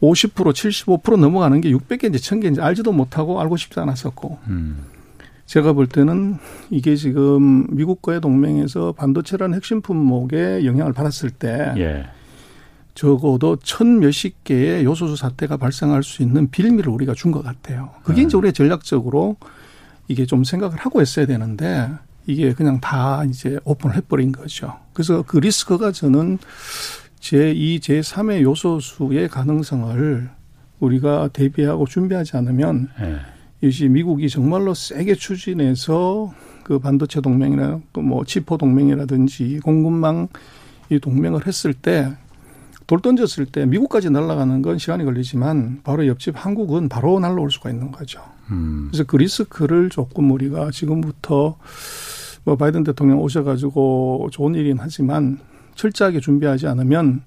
[0.00, 4.38] 50% 75% 넘어가는 게 600개인지 1000개인지 알지도 못하고 알고 싶지 않았었고.
[4.48, 4.78] 음.
[5.44, 6.36] 제가 볼 때는
[6.70, 12.06] 이게 지금 미국과의 동맹에서 반도체라는 핵심 품목에 영향을 받았을 때 예.
[12.98, 17.90] 적어도 천 몇십 개의 요소수 사태가 발생할 수 있는 빌미를 우리가 준 것 같아요.
[18.02, 18.26] 그게 네.
[18.26, 19.36] 이제 우리가 전략적으로
[20.08, 21.90] 이게 좀 생각을 하고 했어야 되는데
[22.26, 24.74] 이게 그냥 다 이제 오픈을 해버린 거죠.
[24.94, 26.38] 그래서 그 리스크가 저는
[27.20, 30.28] 제2, 제3의 요소수의 가능성을
[30.80, 33.16] 우리가 대비하고 준비하지 않으면 네.
[33.60, 36.34] 이것이 미국이 정말로 세게 추진해서
[36.64, 40.26] 그 반도체 동맹이나 그뭐 치포 동맹이라든지 공급망
[40.90, 42.12] 이 동맹을 했을 때
[42.88, 47.92] 돌 던졌을 때 미국까지 날아가는 건 시간이 걸리지만 바로 옆집 한국은 바로 날아올 수가 있는
[47.92, 48.22] 거죠.
[48.50, 48.88] 음.
[48.90, 51.58] 그래서 그 리스크를 조금 우리가 지금부터
[52.44, 55.38] 뭐 바이든 대통령 오셔가지고 좋은 일이긴 하지만
[55.74, 57.20] 철저하게 준비하지 않으면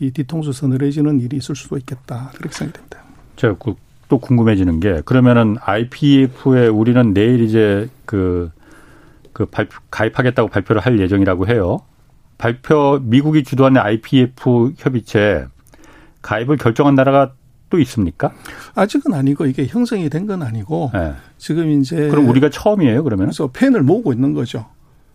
[0.00, 2.30] 이 뒤통수 서늘해지는 일이 있을 수도 있겠다.
[2.34, 3.02] 그렇게 생각됩니다.
[3.36, 3.56] 제가
[4.08, 8.50] 또 궁금해지는 게 그러면은 IPF에 우리는 내일 이제 그,
[9.34, 11.82] 그 발표, 가입하겠다고 발표를 할 예정이라고 해요.
[12.38, 15.46] 발표 미국이 주도하는 IPF 협의체
[16.22, 17.32] 가입을 결정한 나라가
[17.70, 18.32] 또 있습니까?
[18.74, 21.12] 아직은 아니고 이게 형성이 된 건 아니고 네.
[21.38, 23.26] 지금 이제 그럼 우리가 처음이에요 그러면?
[23.26, 24.66] 그래서 펜을 모으고 있는 거죠.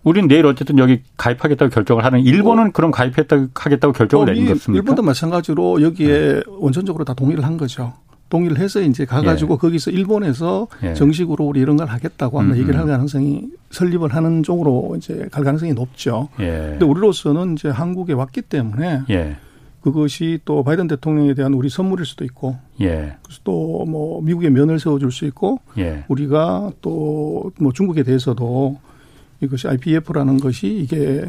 [0.03, 4.47] 우리는 내일 어쨌든 여기 가입하겠다고 결정을 하는 일본은 어, 그럼 가입했다 하겠다고 결정을 어, 내는
[4.47, 6.41] 것습니까 일본도 마찬가지로 여기에 네.
[6.47, 7.93] 원천적으로 다 동의를 한 거죠.
[8.29, 9.57] 동의를 해서 이제 가가지고 예.
[9.57, 10.93] 거기서 일본에서 예.
[10.93, 12.87] 정식으로 우리 이런 걸 하겠다고 음, 얘기를 할 음.
[12.87, 16.29] 가능성이 설립을 하는 쪽으로 이제 갈 가능성이 높죠.
[16.39, 16.69] 예.
[16.71, 19.37] 근데 우리로서는 이제 한국에 왔기 때문에 예.
[19.81, 23.15] 그것이 또 바이든 대통령에 대한 우리 선물일 수도 있고, 예.
[23.23, 26.03] 그래서 또 뭐 미국의 면을 세워줄 수 있고, 예.
[26.09, 28.77] 우리가 또 뭐 중국에 대해서도
[29.41, 31.25] 이것이 IPF라는 것이 이게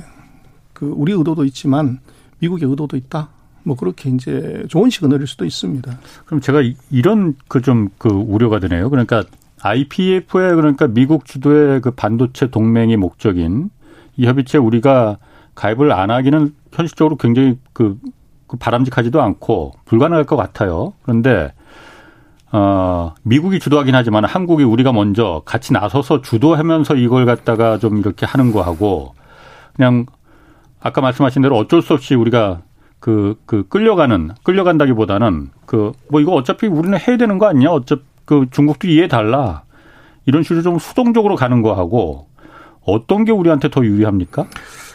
[0.73, 2.01] 그 우리 의도도 있지만
[2.41, 3.31] 미국의 의도도 있다.
[3.63, 5.99] 뭐 그렇게 이제 좋은 시그널일 수도 있습니다.
[6.25, 8.91] 그럼 제가 이런 그 좀그 그 우려가 드네요.
[8.91, 9.25] 그러니까
[9.63, 13.71] IPF에 그러니까 미국 주도의 그 반도체 동맹이 목적인
[14.17, 15.19] 이 협의체 우리가
[15.55, 17.99] 가입을 안 하기는 현실적으로 굉장히 그,
[18.47, 20.95] 그 바람직하지도 않고 불가능할 것 같아요.
[21.03, 21.53] 그런데
[22.53, 28.53] 어, 미국이 주도하긴 하지만 한국이 우리가 먼저 같이 나서서 주도하면서 이걸 갖다가 좀 이렇게 하는
[28.53, 29.15] 거하고
[29.75, 30.07] 그냥
[30.81, 32.63] 아까 말씀하신 대로 어쩔 수 없이 우리가
[33.01, 37.71] 그, 그 끌려가는, 끌려간다기보다는 그, 뭐 이거 어차피 우리는 해야 되는 거 아니냐?
[37.71, 39.63] 어차피 그 중국도 이해 달라.
[40.27, 42.27] 이런 식으로 좀 수동적으로 가는 거하고
[42.85, 44.47] 어떤 게 우리한테 더 유리합니까?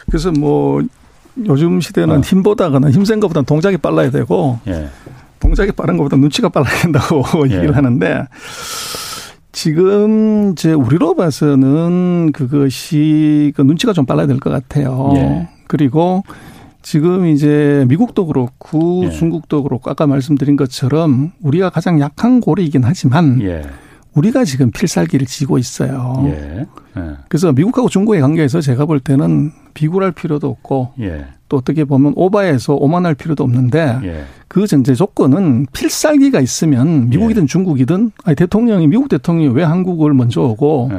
[0.06, 0.80] 그래서 뭐
[1.44, 2.20] 요즘 시대는 어.
[2.20, 4.88] 힘보다거나 힘센 것보다 동작이 빨라야 되고 예.
[5.40, 7.56] 동작이 빠른 것보다 눈치가 빨라야 된다고 예.
[7.56, 8.24] 얘기를 하는데
[9.52, 15.12] 지금 제 우리로 봐서는 그것이 그 눈치가 좀 빨라야 될 것 같아요.
[15.16, 15.48] 예.
[15.66, 16.22] 그리고
[16.86, 19.10] 지금 이제 미국도 그렇고 예.
[19.10, 23.64] 중국도 그렇고 아까 말씀드린 것처럼 우리가 가장 약한 고리이긴 하지만 예.
[24.14, 26.22] 우리가 지금 필살기를 지고 있어요.
[26.26, 26.64] 예.
[26.96, 27.02] 예.
[27.28, 31.26] 그래서 미국하고 중국의 관계에서 제가 볼 때는 비굴할 필요도 없고 예.
[31.48, 34.24] 또 어떻게 보면 오바해서 오만할 필요도 없는데 예.
[34.46, 40.92] 그 전제 조건은 필살기가 있으면 미국이든 중국이든 아니 대통령이 미국 대통령이 왜 한국을 먼저 오고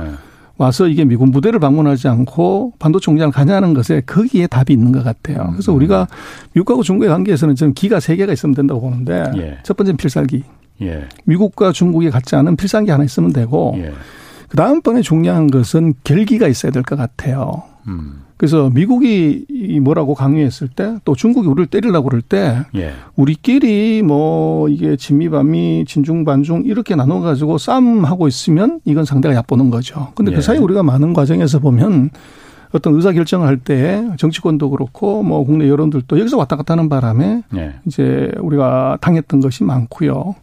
[0.57, 5.49] 와서 이게 미군 부대를 방문하지 않고 반도체 공장을 가냐는 것에 거기에 답이 있는 것 같아요.
[5.51, 5.77] 그래서 음.
[5.77, 6.07] 우리가
[6.53, 9.57] 미국하고 중국의 관계에서는 저는 기가 세 개가 있으면 된다고 보는데 예.
[9.63, 10.43] 첫 번째는 필살기.
[10.81, 11.07] 예.
[11.25, 13.93] 미국과 중국이 같지 않은 필살기 하나 있으면 되고 예.
[14.47, 17.63] 그 다음번에 중요한 것은 결기가 있어야 될 것 같아요.
[17.87, 18.23] 음.
[18.37, 19.45] 그래서 미국이
[19.81, 22.91] 뭐라고 강요했을 때 또 중국이 우리를 때리려고 그럴 때 예.
[23.15, 29.71] 우리끼리 뭐 이게 진미 반미 진중 반중 이렇게 나눠 가지고 싸움하고 있으면 이건 상대가 얕보는
[29.71, 30.11] 거죠.
[30.15, 30.35] 근데 그 예.
[30.37, 32.11] 그 사이 우리가 많은 과정에서 보면
[32.73, 37.41] 어떤 의사 결정을 할 때 정치권도 그렇고 뭐 국내 여론들도 여기서 왔다 갔다 하는 바람에
[37.55, 37.75] 예.
[37.87, 40.35] 이제 우리가 당했던 것이 많고요.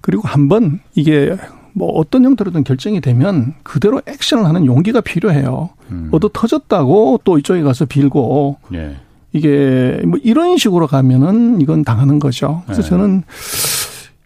[0.00, 1.36] 그리고 한번 이게
[1.74, 5.70] 뭐 어떤 형태로든 결정이 되면 그대로 액션을 하는 용기가 필요해요.
[5.90, 6.08] 음.
[6.12, 8.96] 얻어 터졌다고 또 이쪽에 가서 빌고 예.
[9.32, 12.62] 이게 뭐 이런 식으로 가면은 이건 당하는 거죠.
[12.66, 12.86] 그래서 예.
[12.86, 13.22] 저는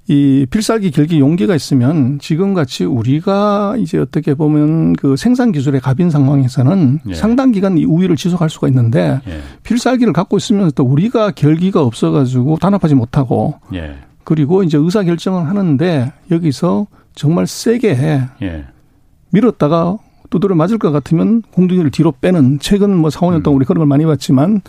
[0.09, 6.11] 이 필살기 결기 용기가 있으면 지금 같이 우리가 이제 어떻게 보면 그 생산 기술의 갑인
[6.11, 7.15] 상황에서는 예.
[7.15, 9.41] 상당 기간 이 우위를 지속할 수가 있는데 예.
[9.65, 13.97] 필살기를 갖고 있으면 또 우리가 결기가 없어가지고 단합하지 못하고 예.
[14.23, 16.87] 그리고 이제 의사 결정을 하는데 여기서
[17.17, 18.23] 정말 세게 해.
[18.43, 18.65] 예.
[19.33, 19.99] 밀었다가
[20.31, 23.57] 두드려 맞을 것 같으면 공둥이를 뒤로 빼는 최근 뭐 4, 5년 동안 음.
[23.57, 24.61] 우리 그런 걸 많이 봤지만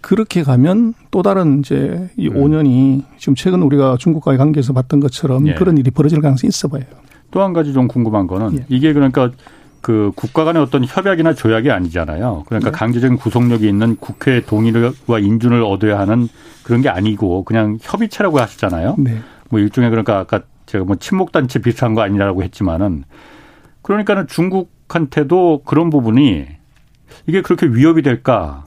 [0.00, 2.34] 그렇게 가면 또 다른 이제 이 음.
[2.34, 5.54] 5년이 지금 최근 우리가 중국과의 관계에서 봤던 것처럼 예.
[5.54, 6.86] 그런 일이 벌어질 가능성이 있어 보여요.
[7.30, 8.64] 또 한 가지 좀 궁금한 거는 예.
[8.68, 9.30] 이게 그러니까
[9.80, 12.44] 그 국가 간의 어떤 협약이나 조약이 아니잖아요.
[12.46, 12.76] 그러니까 네.
[12.76, 16.28] 강제적인 구속력이 있는 국회 동의와 인준을 얻어야 하는
[16.62, 18.96] 그런 게 아니고 그냥 협의체라고 하셨잖아요.
[18.98, 19.18] 네.
[19.50, 23.04] 뭐 일종의 그러니까 아까 제가 뭐 친목단체 비슷한 거 아니라고 했지만은
[23.80, 26.46] 그러니까는 중국한테도 그런 부분이
[27.26, 28.64] 이게 그렇게 위협이 될까?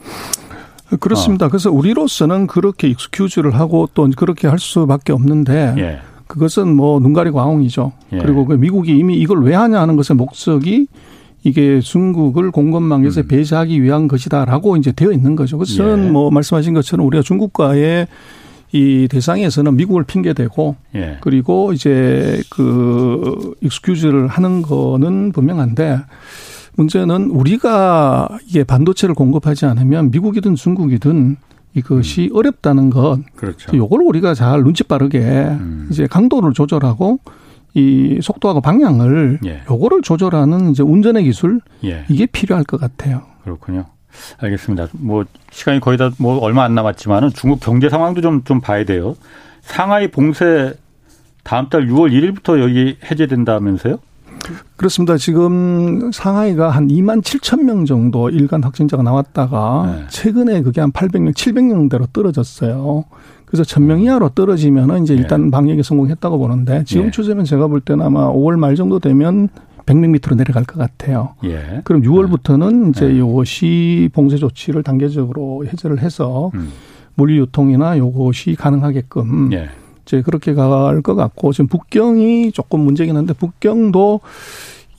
[0.99, 1.45] 그렇습니다.
[1.45, 1.49] 어.
[1.49, 5.99] 그래서 우리로서는 그렇게 익스큐즈를 하고 또 그렇게 할 수밖에 없는데 예.
[6.25, 7.91] 그것은 뭐 눈 가리고 아웅이죠.
[8.13, 8.17] 예.
[8.17, 10.87] 그리고 그 미국이 이미 이걸 왜 하냐 하는 것의 목적이
[11.43, 13.27] 이게 중국을 공급망에서 음.
[13.27, 15.57] 배제하기 위한 것이다라고 이제 되어 있는 거죠.
[15.57, 16.09] 그래서 저는 예.
[16.09, 18.07] 뭐 말씀하신 것처럼 우리가 중국과의
[18.73, 21.17] 이 대상에서는 미국을 핑계대고 예.
[21.21, 25.99] 그리고 이제 그 익스큐즈를 하는 거는 분명한데
[26.75, 31.35] 문제는 우리가 이게 반도체를 공급하지 않으면 미국이든 중국이든
[31.73, 32.37] 이것이 음.
[32.37, 33.19] 어렵다는 것.
[33.35, 33.75] 그렇죠.
[33.75, 35.87] 요걸 우리가 잘 눈치 빠르게 음.
[35.91, 37.19] 이제 강도를 조절하고
[37.73, 39.61] 이 속도하고 방향을 예.
[39.69, 42.05] 요거를 조절하는 이제 운전의 기술 예.
[42.09, 43.23] 이게 필요할 것 같아요.
[43.43, 43.85] 그렇군요.
[44.39, 44.87] 알겠습니다.
[44.93, 49.15] 뭐 시간이 거의 다 뭐 얼마 안 남았지만은 중국 경제 상황도 좀좀 봐야 돼요.
[49.61, 50.73] 상하이 봉쇄
[51.43, 53.97] 다음 달 6월 1일부터 여기 해제된다면서요?
[54.75, 55.17] 그렇습니다.
[55.17, 60.05] 지금 상하이가 한 2만 7천 명 정도 일간 확진자가 나왔다가 네.
[60.09, 63.05] 최근에 그게 한 800명, 700명대로 떨어졌어요.
[63.45, 65.21] 그래서 1000명 이하로 떨어지면은 이제 네.
[65.21, 65.51] 일단 네.
[65.51, 67.11] 방역에 성공했다고 보는데 지금 네.
[67.11, 69.49] 추세는 제가 볼 때는 아마 5월 말 정도 되면
[69.85, 71.35] 100명 밑으로 내려갈 것 같아요.
[71.43, 71.81] 예.
[71.83, 73.19] 그럼 6월부터는 이제 예.
[73.19, 76.71] 요것이 봉쇄 조치를 단계적으로 해제를 해서 음.
[77.15, 79.69] 물류 유통이나 요것이 가능하게끔 예.
[80.05, 84.21] 이제 그렇게 갈 것 같고 지금 북경이 조금 문제긴 한데 북경도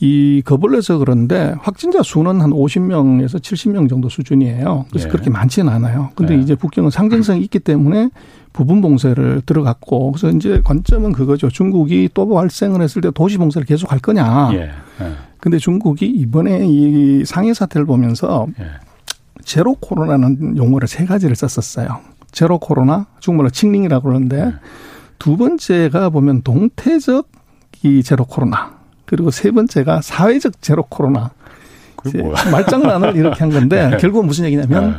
[0.04, 4.86] 이 거벌려서 그런데 확진자 수는 한 50명에서 70명 정도 수준이에요.
[4.90, 5.08] 그래서 예.
[5.08, 6.10] 그렇게 많지는 않아요.
[6.16, 6.40] 근데 예.
[6.40, 8.10] 이제 북경은 상징성이 있기 때문에
[8.52, 11.50] 부분 봉쇄를 들어갔고 그래서 이제 관점은 그거죠.
[11.50, 14.50] 중국이 또 발생을 했을 때 도시 봉쇄를 계속 할 거냐.
[14.54, 14.58] 예.
[14.58, 15.12] 예.
[15.38, 18.64] 근데 중국이 이번에 이 상해 사태를 보면서 예.
[19.44, 22.00] 제로 코로나는 용어를 세 가지를 썼었어요.
[22.32, 24.52] 제로 코로나, 중국말로 칭링이라고 그러는데 예.
[25.20, 27.28] 두 번째가 보면 동태적
[27.84, 28.81] 이 제로 코로나.
[29.12, 31.32] 그리고 세 번째가 사회적 제로 코로나.
[32.50, 33.96] 말장난을 이렇게 한 건데 네.
[33.98, 34.96] 결국은 무슨 얘기냐면 네.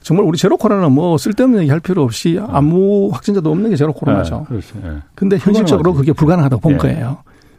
[0.00, 2.46] 정말 우리 제로 코로나는 뭐 쓸데없는 얘기 할 필요 없이 네.
[2.48, 4.46] 아무 확진자도 없는 게 제로 코로나죠.
[4.48, 4.60] 네.
[4.80, 4.90] 네.
[5.16, 6.78] 근데 현실적으로 그게 불가능하다고 본 네.
[6.78, 7.18] 거예요.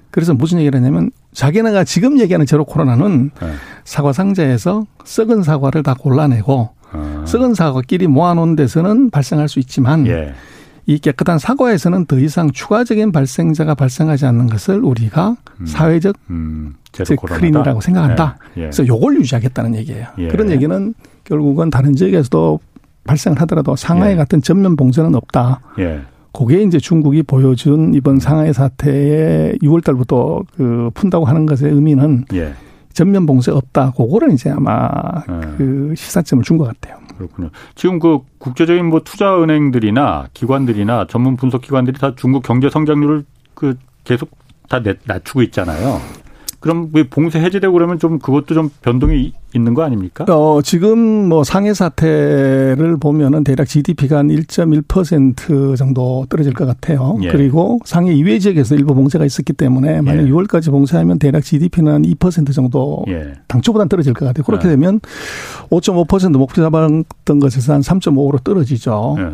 [0.09, 3.51] 그래서 무슨 얘기를 했냐면 자기네가 지금 얘기하는 제로 코로나는 네.
[3.83, 7.23] 사과 상자에서 썩은 사과를 다 골라내고 아.
[7.27, 10.33] 썩은 사과끼리 모아놓은 데서는 발생할 수 있지만 예.
[10.85, 15.65] 이 깨끗한 사과에서는 더 이상 추가적인 발생자가 발생하지 않는 것을 우리가 음.
[15.65, 16.75] 사회적 음.
[17.27, 18.37] 크린이라고 생각한다.
[18.57, 18.61] 예.
[18.61, 18.65] 예.
[18.65, 20.07] 그래서 요걸 유지하겠다는 얘기예요.
[20.17, 20.27] 예.
[20.27, 22.59] 그런 얘기는 결국은 다른 지역에서도
[23.05, 24.15] 발생을 하더라도 상하이 예.
[24.15, 25.61] 같은 전면 봉쇄는 없다.
[25.79, 26.01] 예.
[26.33, 32.53] 그게 이제 중국이 보여준 이번 상하이 사태에 6월 달부터 그 푼다고 하는 것의 의미는 예.
[32.93, 33.91] 전면 봉쇄 없다.
[33.91, 34.89] 그거를 이제 아마
[35.57, 36.97] 그 시사점을 준 것 같아요.
[37.21, 37.49] 그렇군요.
[37.75, 43.77] 지금 그 국제적인 뭐 투자 은행들이나 기관들이나 전문 분석 기관들이 다 중국 경제 성장률을 그
[44.03, 44.31] 계속
[44.67, 45.99] 다 낮추고 있잖아요.
[46.61, 50.25] 그럼 왜 봉쇄 해제되고 그러면 좀 그것도 좀 변동이 있는 거 아닙니까?
[50.29, 57.17] 어, 지금 뭐 상해 사태를 보면은 대략 GDP가 한 1.1% 정도 떨어질 것 같아요.
[57.23, 57.29] 예.
[57.29, 60.29] 그리고 상해 이외 지역에서 일부 봉쇄가 있었기 때문에 만약 예.
[60.29, 63.33] 6월까지 봉쇄하면 대략 GDP는 한 2% 정도 예.
[63.47, 64.43] 당초보다는 떨어질 것 같아요.
[64.43, 64.71] 그렇게 예.
[64.71, 64.99] 되면
[65.71, 69.15] 5.5% 목표 잡았던 것에서 한 3.5로 떨어지죠.
[69.17, 69.25] 예.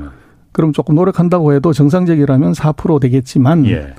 [0.54, 3.94] 그럼 조금 노력한다고 해도 정상적이라면 4% 되겠지만 예.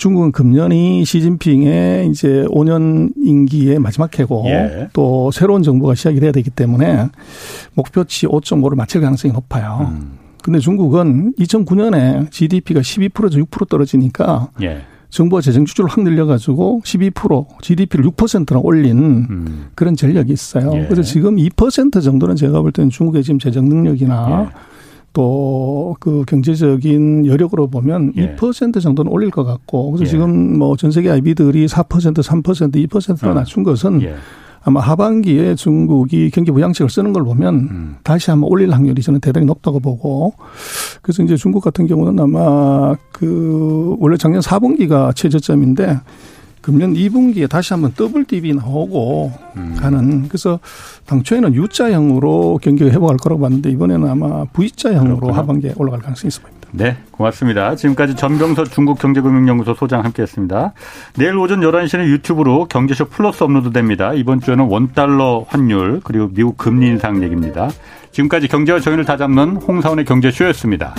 [0.00, 4.88] 중국은 금년이 시진핑의 이제 5년 임기의 마지막 해고 예.
[4.94, 7.08] 또 새로운 정부가 시작이 돼야 되기 때문에
[7.74, 9.88] 목표치 5.5를 맞출 가능성이 높아요.
[9.92, 10.18] 음.
[10.42, 14.80] 근데 중국은 2009년에 GDP가 12%에서 6% 떨어지니까 예.
[15.10, 19.66] 정부가 재정 지출을 확 늘려가지고 12% GDP를 6%나 올린 음.
[19.74, 20.72] 그런 전력이 있어요.
[20.76, 20.86] 예.
[20.86, 24.70] 그래서 지금 2% 정도는 제가 볼 때는 중국의 지금 재정 능력이나 예.
[25.12, 28.36] 또 그 경제적인 여력으로 보면 예.
[28.36, 30.10] 2% 정도는 올릴 것 같고 그래서 예.
[30.10, 33.34] 지금 뭐 전 세계 IB들이 4% 3% 2%로 어.
[33.34, 34.14] 낮춘 것은 예.
[34.62, 37.96] 아마 하반기에 중국이 경기 부양책을 쓰는 걸 보면 음.
[38.02, 40.34] 다시 한번 올릴 확률이 저는 대단히 높다고 보고
[41.02, 45.98] 그래서 이제 중국 같은 경우는 아마 그 원래 작년 4분기가 최저점인데
[46.60, 49.76] 금년 2분기에 다시 한번 더블 딥이 나오고 음.
[49.78, 50.60] 가는 그래서
[51.06, 55.38] 당초에는 U자형으로 경기가 회복할 거라고 봤는데 이번에는 아마 V자형으로 그렇구나.
[55.38, 56.60] 하반기에 올라갈 가능성이 있어 보입니다.
[56.72, 57.74] 네, 고맙습니다.
[57.74, 60.72] 지금까지 전병서 중국경제금융연구소 소장 함께했습니다.
[61.16, 64.14] 내일 오전 11시는 유튜브로 경제쇼 플러스 업로드됩니다.
[64.14, 67.70] 이번 주에는 원달러 환율 그리고 미국 금리 인상 얘기입니다.
[68.12, 70.94] 지금까지 경제와 정의를 다잡는 홍사원의 경제쇼였습니다.